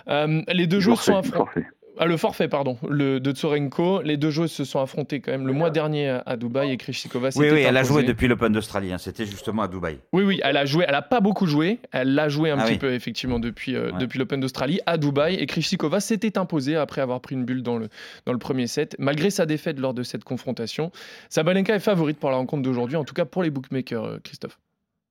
Euh, 0.07 0.41
les 0.47 0.67
deux 0.67 0.79
joueurs 0.79 1.01
Forfait, 1.01 1.29
sont 1.29 1.35
affrontés. 1.43 1.65
Ah, 1.97 2.05
le 2.05 2.17
forfait, 2.17 2.47
pardon, 2.47 2.77
le, 2.89 3.19
de 3.19 3.31
Tsorenko. 3.31 4.01
Les 4.01 4.17
deux 4.17 4.31
joueuses 4.31 4.51
se 4.53 4.63
sont 4.63 4.79
affrontées 4.79 5.19
quand 5.19 5.31
même 5.31 5.45
le 5.45 5.53
mois 5.53 5.69
dernier 5.69 6.19
à, 6.25 6.35
Dubaï 6.37 6.71
et 6.71 6.77
Krishikova 6.77 7.29
Oui, 7.35 7.49
oui, 7.51 7.59
elle 7.61 7.77
a 7.77 7.83
joué 7.83 8.03
depuis 8.03 8.27
l'Open 8.27 8.51
d'Australie. 8.53 8.91
hein, 8.93 8.97
C'était 8.97 9.25
justement 9.25 9.63
à 9.63 9.67
Dubaï. 9.67 9.99
Oui, 10.13 10.23
oui, 10.23 10.39
elle 10.41 10.57
a 10.57 10.65
joué. 10.65 10.85
Elle 10.87 10.95
a 10.95 11.01
pas 11.03 11.19
beaucoup 11.19 11.45
joué. 11.45 11.79
Elle 11.91 12.15
l'a 12.15 12.27
joué 12.29 12.49
un 12.49 12.57
Ah 12.57 12.63
petit 12.63 12.71
oui. 12.73 12.77
peu 12.79 12.93
effectivement 12.93 13.39
depuis, 13.39 13.75
euh, 13.75 13.91
Ouais. 13.91 13.99
depuis 13.99 14.17
l'Open 14.17 14.39
d'Australie 14.39 14.79
à 14.87 14.97
Dubaï 14.97 15.35
et 15.35 15.45
Krishikova 15.45 15.99
s'était 15.99 16.39
imposée 16.39 16.75
après 16.77 17.01
avoir 17.01 17.19
pris 17.21 17.35
une 17.35 17.43
bulle 17.45 17.61
dans 17.61 17.77
le, 17.77 17.89
dans 18.25 18.31
le 18.33 18.39
premier 18.39 18.65
set, 18.67 18.95
malgré 18.97 19.29
sa 19.29 19.45
défaite 19.45 19.77
lors 19.77 19.93
de 19.93 20.01
cette 20.01 20.23
confrontation. 20.23 20.91
Sabalenka 21.29 21.75
est 21.75 21.79
favorite 21.79 22.17
pour 22.17 22.31
la 22.31 22.37
rencontre 22.37 22.63
d'aujourd'hui, 22.63 22.95
en 22.95 23.03
tout 23.03 23.13
cas 23.13 23.25
pour 23.25 23.43
les 23.43 23.51
bookmakers, 23.51 24.05
euh, 24.05 24.17
Christophe. 24.23 24.57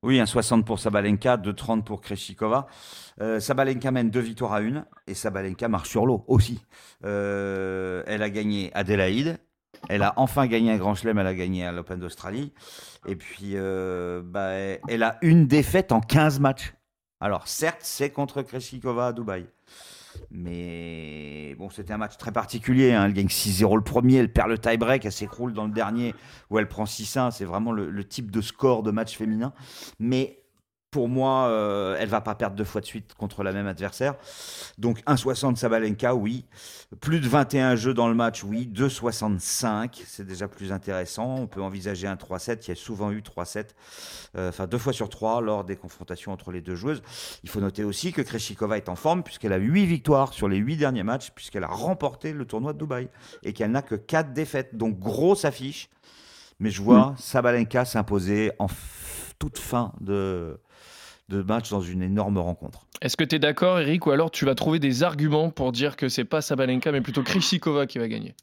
Oui, 0.03 0.19
un 0.19 0.25
60 0.25 0.65
pour 0.65 0.79
Sabalenka, 0.79 1.37
2,30 1.37 1.83
pour 1.85 2.01
Kreshikova. 2.01 2.67
Euh, 3.21 3.39
Sabalenka 3.39 3.91
mène 3.91 4.09
deux 4.09 4.21
victoires 4.21 4.55
à 4.55 4.63
une 4.63 4.87
et 5.07 5.13
Sabalenka 5.13 5.69
marche 5.69 5.91
sur 5.91 6.07
l'eau 6.07 6.25
aussi. 6.27 6.65
Euh, 7.05 8.03
elle 8.07 8.23
a 8.23 8.31
gagné 8.31 8.71
Adélaïde. 8.73 9.39
Elle 9.91 10.03
a 10.03 10.15
enfin 10.17 10.47
gagné 10.47 10.73
un 10.73 10.79
grand 10.79 10.95
chelem, 10.95 11.19
elle 11.19 11.27
a 11.27 11.35
gagné 11.35 11.67
à 11.67 11.73
l'Open 11.73 12.01
d'Australie. 12.01 12.53
Et 13.07 13.15
puis, 13.15 13.53
euh, 13.55 14.23
bah, 14.25 14.53
elle 14.89 15.03
a 15.03 15.19
une 15.21 15.47
défaite 15.47 15.93
en 15.93 16.01
15 16.01 16.41
matchs. 16.41 16.73
Alors, 17.21 17.47
certes, 17.47 17.81
c'est 17.83 18.09
contre 18.11 18.41
Kreshikova 18.41 19.09
à 19.09 19.13
Dubaï. 19.13 19.47
Mais 20.31 21.55
bon, 21.59 21.71
c'était 21.71 21.93
un 21.93 21.99
match 21.99 22.17
très 22.17 22.33
particulier. 22.33 22.93
hein. 22.93 23.05
Elle 23.07 23.13
gagne 23.13 23.27
6-0 23.27 23.77
le 23.77 23.83
premier, 23.83 24.17
elle 24.17 24.33
perd 24.33 24.49
le 24.49 24.59
tie-break, 24.59 25.05
elle 25.05 25.13
s'écroule 25.13 25.53
dans 25.53 25.67
le 25.67 25.73
dernier 25.73 26.15
où 26.51 26.59
elle 26.59 26.69
prend 26.69 26.85
6-1. 26.85 27.31
C'est 27.31 27.45
vraiment 27.45 27.73
le, 27.73 27.91
le 27.91 28.05
type 28.05 28.31
de 28.31 28.41
score 28.41 28.83
de 28.83 28.91
match 28.91 29.17
féminin. 29.17 29.53
Mais 29.99 30.40
pour 30.91 31.09
moi, 31.09 31.47
euh, 31.49 31.97
elle 31.99 32.09
va 32.09 32.21
pas 32.21 32.35
perdre 32.35 32.57
deux 32.57 32.65
fois 32.65 32.81
de 32.81 32.87
suite 32.87 33.15
contre 33.15 33.43
la 33.43 33.53
même 33.53 33.67
adversaire. 33.67 34.15
Donc 34.79 35.01
1,60 35.07 35.57
Sabalenka, 35.57 36.15
oui. 36.15 36.45
Plus 37.01 37.21
de 37.21 37.29
21 37.29 37.77
jeux 37.77 37.95
dans 37.95 38.09
le 38.09 38.15
match, 38.15 38.43
oui. 38.43 38.69
2,65, 38.73 40.03
c'est 40.05 40.27
déjà 40.27 40.49
plus 40.49 40.73
intéressant. 40.73 41.37
On 41.37 41.47
peut 41.47 41.63
envisager 41.63 42.09
un 42.09 42.17
3-7. 42.17 42.65
Il 42.67 42.69
y 42.69 42.73
a 42.73 42.75
souvent 42.75 43.13
eu 43.13 43.21
3-7, 43.21 43.69
euh, 44.37 44.49
enfin 44.49 44.67
deux 44.67 44.79
fois 44.79 44.93
sur 44.93 45.09
trois 45.09 45.41
lors 45.41 45.65
des 45.65 45.77
confrontations 45.77 46.33
entre 46.33 46.51
les 46.51 46.61
deux 46.61 46.75
joueuses. 46.75 47.03
Il 47.45 47.51
faut 47.51 47.61
noter 47.61 47.85
aussi 47.85 48.13
que 48.13 48.23
Kreshikova 48.23 48.77
est 48.77 48.89
en 48.89 48.97
forme 48.97 49.23
puisqu'elle 49.23 49.53
a 49.53 49.59
8 49.59 49.87
victoires 49.87 50.33
sur 50.33 50.49
les 50.49 50.57
8 50.57 50.77
derniers 50.77 51.05
matchs, 51.05 51.31
puisqu'elle 51.31 51.65
a 51.65 51.69
remporté 51.69 52.33
le 52.33 52.45
tournoi 52.45 52.73
de 52.73 52.79
Dubaï 52.79 53.09
et 53.45 53.53
qu'elle 53.53 53.71
n'a 53.71 53.83
que 53.83 53.95
4 53.95 54.33
défaites. 54.33 54.77
Donc 54.77 54.99
grosse 54.99 55.45
affiche. 55.45 55.89
Mais 56.59 56.71
je 56.71 56.83
vois 56.83 57.15
Sabalenka 57.17 57.87
s'imposer 57.87 58.53
en 58.59 58.67
toute 59.39 59.59
fin 59.59 59.93
de, 60.01 60.61
de 61.31 61.43
match 61.43 61.71
dans 61.71 61.81
une 61.81 62.03
énorme 62.03 62.39
rencontre. 62.39 62.87
Est-ce 63.01 63.17
que 63.17 63.25
tu 63.25 63.37
es 63.37 63.39
d'accord, 63.39 63.79
Eric, 63.79 64.07
ou 64.07 64.11
alors 64.11 64.31
tu 64.31 64.45
vas 64.45 64.55
trouver 64.55 64.79
des 64.79 65.03
arguments 65.03 65.51
pour 65.51 65.73
dire 65.73 65.97
que 65.97 66.09
c'est 66.09 66.25
pas 66.25 66.41
Sabalenka, 66.43 66.93
mais 66.93 67.01
plutôt 67.01 67.23
Krishikova 67.23 67.87
qui 67.87 67.99
va 67.99 68.09
gagner? 68.09 68.35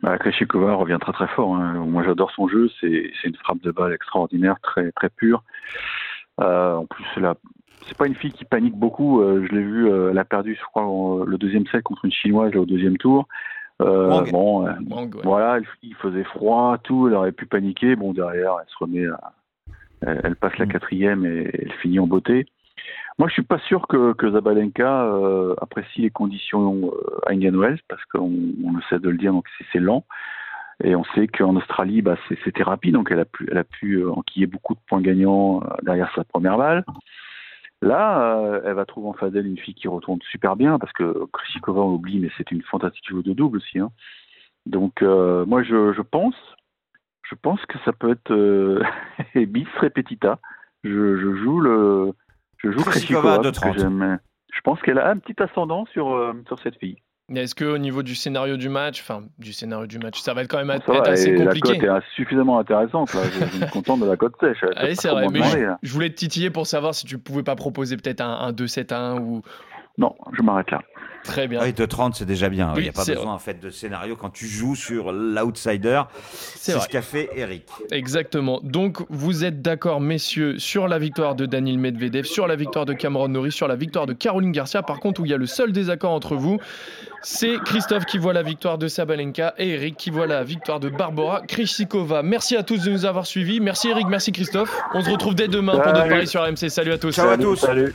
Bah, 0.00 0.18
Kreshikova 0.18 0.74
revient 0.74 0.98
très 1.00 1.12
très 1.12 1.28
fort. 1.28 1.54
hein. 1.54 1.84
Moi 1.86 2.02
j'adore 2.04 2.30
son 2.32 2.48
jeu, 2.48 2.68
c'est 2.80 3.10
une 3.24 3.36
frappe 3.36 3.62
de 3.62 3.70
balle 3.70 3.92
extraordinaire, 3.92 4.56
très 4.62 4.90
très 4.92 5.10
pure. 5.10 5.44
Euh, 6.40 6.74
en 6.76 6.86
plus, 6.86 7.04
c'est 7.14 7.20
c'est 7.86 7.96
pas 7.98 8.06
une 8.06 8.14
fille 8.14 8.32
qui 8.32 8.44
panique 8.46 8.74
beaucoup. 8.74 9.20
Euh, 9.20 9.46
je 9.46 9.54
l'ai 9.54 9.62
vu, 9.62 9.88
euh, 9.90 10.10
elle 10.10 10.18
a 10.18 10.24
perdu, 10.24 10.56
je 10.58 10.64
crois, 10.64 10.84
en- 10.84 11.18
le 11.24 11.36
deuxième 11.38 11.66
set 11.66 11.82
contre 11.82 12.04
une 12.06 12.12
chinoise 12.12 12.52
là, 12.54 12.60
au 12.60 12.66
deuxième 12.66 12.96
tour. 12.96 13.28
Euh, 13.82 14.08
Wang. 14.08 14.30
bon, 14.30 14.66
euh, 14.66 14.72
Wang, 14.88 15.14
ouais. 15.14 15.20
voilà, 15.24 15.58
il, 15.58 15.66
il 15.90 15.94
faisait 15.96 16.24
froid, 16.24 16.78
tout, 16.82 17.08
elle 17.08 17.14
aurait 17.14 17.32
pu 17.32 17.44
paniquer. 17.46 17.94
Bon, 17.96 18.12
derrière, 18.12 18.56
elle 18.60 18.68
se 18.70 18.76
remet, 18.80 19.06
à- 19.06 19.32
elle, 20.06 20.20
elle 20.24 20.36
passe 20.36 20.56
la 20.58 20.66
Mm. 20.66 20.72
quatrième 20.72 21.26
et 21.26 21.50
elle 21.52 21.72
finit 21.82 21.98
en 21.98 22.06
beauté. 22.06 22.46
Moi, 23.18 23.28
je 23.28 23.34
suis 23.34 23.42
pas 23.42 23.58
sûr 23.60 23.86
que, 23.86 24.12
que 24.14 24.30
Zabalenka 24.30 25.04
euh, 25.04 25.54
apprécie 25.60 26.00
les 26.00 26.10
conditions 26.10 26.90
euh, 26.92 27.20
à 27.26 27.32
Indian 27.32 27.56
Wells 27.56 27.80
parce 27.88 28.04
qu'on 28.06 28.32
on 28.64 28.72
le 28.72 28.82
sait 28.88 28.98
de 28.98 29.08
le 29.08 29.16
dire, 29.16 29.32
donc 29.32 29.46
c'est- 29.72 29.78
lent. 29.78 30.04
Et 30.82 30.96
on 30.96 31.04
sait 31.14 31.28
qu'en 31.28 31.54
Australie, 31.54 32.02
bah, 32.02 32.16
c'était 32.44 32.64
rapide, 32.64 32.94
donc 32.94 33.08
elle 33.12 33.20
a 33.20 33.24
pu, 33.24 33.46
elle 33.50 33.58
a 33.58 33.64
pu 33.64 33.98
euh, 33.98 34.10
enquiller 34.10 34.46
beaucoup 34.48 34.74
de 34.74 34.80
points 34.88 35.00
gagnants 35.00 35.62
derrière 35.82 36.12
sa 36.16 36.24
première 36.24 36.58
balle. 36.58 36.84
Là, 37.80 38.38
euh, 38.38 38.60
elle 38.64 38.74
va 38.74 38.84
trouver 38.84 39.08
en 39.08 39.12
face 39.12 39.30
d'elle 39.30 39.46
une 39.46 39.58
fille 39.58 39.74
qui 39.74 39.86
retourne 39.86 40.18
super 40.30 40.56
bien, 40.56 40.78
parce 40.80 40.92
que 40.92 41.26
Krishikova, 41.32 41.80
on 41.82 41.94
oublie, 41.94 42.18
mais 42.18 42.30
c'est 42.36 42.50
une 42.50 42.62
fantastique 42.62 43.08
joueuse 43.08 43.24
de 43.24 43.32
double 43.34 43.58
aussi. 43.58 43.78
hein. 43.78 43.90
Donc, 44.66 45.02
euh, 45.02 45.44
moi, 45.46 45.62
je, 45.62 45.92
je 45.92 46.02
pense, 46.02 46.34
je 47.30 47.34
pense 47.40 47.60
que 47.66 47.78
ça 47.84 47.92
peut 47.92 48.10
être 48.10 48.32
euh, 48.32 48.82
bis 49.34 49.66
repetita. 49.80 50.38
Je, 50.84 51.16
je 51.16 51.34
joue 51.42 51.60
le, 51.60 52.12
je 52.58 52.70
joue 52.70 52.82
Krishikova 52.84 52.90
Krishikova 52.90 53.34
à 53.34 53.38
parce 53.38 53.58
que 53.58 53.68
2,30. 53.68 53.78
j'aime- 53.80 54.18
Je 54.52 54.60
pense 54.62 54.80
qu'elle 54.82 54.98
a 54.98 55.08
un 55.10 55.18
petit 55.18 55.42
ascendant 55.42 55.86
sur, 55.86 56.14
euh, 56.14 56.32
sur 56.46 56.58
cette 56.60 56.76
fille. 56.76 56.96
Est-ce 57.34 57.54
qu'au 57.54 57.78
niveau 57.78 58.02
du 58.02 58.14
scénario 58.14 58.58
du 58.58 58.68
match, 58.68 59.00
enfin, 59.00 59.22
du 59.38 59.54
scénario 59.54 59.86
du 59.86 59.98
match, 59.98 60.20
ça 60.20 60.34
va 60.34 60.42
être 60.42 60.50
quand 60.50 60.58
même 60.58 60.70
être 60.70 60.92
va, 60.92 61.00
assez 61.08 61.30
et 61.30 61.36
la 61.38 61.46
compliqué 61.46 61.78
cote 61.78 62.02
est 62.02 62.14
suffisamment 62.14 62.58
intéressante. 62.58 63.14
Là. 63.14 63.22
Je, 63.24 63.46
je 63.46 63.64
me 63.64 63.70
contente 63.70 64.00
de 64.00 64.04
la 64.06 64.16
cote 64.18 64.34
sèche. 64.40 64.62
Allez, 64.76 64.94
c'est 64.94 65.08
vrai, 65.08 65.28
mais 65.32 65.38
demander, 65.40 65.70
je, 65.82 65.90
voulais 65.94 66.10
te 66.10 66.16
titiller 66.16 66.50
pour 66.50 66.66
savoir 66.66 66.94
si 66.94 67.06
tu 67.06 67.16
pouvais 67.16 67.42
pas 67.42 67.56
proposer 67.56 67.96
peut-être 67.96 68.20
un, 68.20 68.40
un 68.40 68.52
2-7 68.52 68.92
à 68.92 68.98
1 69.12 69.20
ou 69.20 69.40
Non, 69.96 70.14
je 70.36 70.42
m'arrête 70.42 70.70
là. 70.70 70.82
Très 71.24 71.48
bien. 71.48 71.60
Oui, 71.62 71.70
2,30 71.72 72.12
c'est 72.14 72.24
déjà 72.24 72.48
bien. 72.48 72.70
Il 72.74 72.76
Oui, 72.76 72.82
n'y 72.84 72.88
a 72.88 72.92
pas 72.92 73.04
besoin 73.04 73.32
en 73.32 73.38
fait 73.38 73.60
de 73.60 73.70
scénario 73.70 74.14
quand 74.14 74.30
tu 74.30 74.46
joues 74.46 74.76
sur 74.76 75.10
l'outsider. 75.12 76.02
C'est 76.54 76.78
ce 76.78 76.88
qu'a 76.88 77.02
fait 77.02 77.30
Eric. 77.34 77.64
Exactement. 77.90 78.60
Donc, 78.62 78.98
vous 79.10 79.44
êtes 79.44 79.60
d'accord, 79.62 80.00
messieurs, 80.00 80.58
sur 80.58 80.86
la 80.86 80.98
victoire 80.98 81.34
de 81.34 81.46
Daniil 81.46 81.78
Medvedev, 81.78 82.24
sur 82.24 82.46
la 82.46 82.56
victoire 82.56 82.84
de 82.86 82.92
Cameron 82.92 83.28
Norrie, 83.28 83.52
sur 83.52 83.66
la 83.68 83.76
victoire 83.76 84.06
de 84.06 84.12
Caroline 84.12 84.52
Garcia. 84.52 84.82
Par 84.82 85.00
contre, 85.00 85.20
où 85.20 85.24
il 85.24 85.30
y 85.30 85.34
a 85.34 85.38
le 85.38 85.46
seul 85.46 85.72
désaccord 85.72 86.12
entre 86.12 86.36
vous, 86.36 86.58
c'est 87.22 87.56
Christophe 87.64 88.04
qui 88.04 88.18
voit 88.18 88.32
la 88.34 88.42
victoire 88.42 88.76
de 88.78 88.86
Sabalenka 88.86 89.54
et 89.58 89.70
Eric 89.70 89.96
qui 89.96 90.10
voit 90.10 90.26
la 90.26 90.44
victoire 90.44 90.78
de 90.78 90.90
Barbara 90.90 91.40
Krishikova. 91.48 92.22
Merci 92.22 92.56
à 92.56 92.62
tous 92.62 92.82
de 92.84 92.90
nous 92.90 93.06
avoir 93.06 93.26
suivis. 93.26 93.60
Merci 93.60 93.88
Eric, 93.88 94.06
merci 94.08 94.30
Christophe. 94.30 94.78
On 94.92 95.02
se 95.02 95.10
retrouve 95.10 95.34
dès 95.34 95.48
demain 95.48 95.78
pour 95.78 95.84
Salut. 95.94 96.10
paris 96.10 96.26
sur 96.26 96.42
RMC. 96.42 96.68
Salut 96.68 96.92
à 96.92 96.98
tous. 96.98 97.12
Ciao 97.14 97.30
à 97.30 97.38
tous. 97.38 97.56
Salut. 97.56 97.94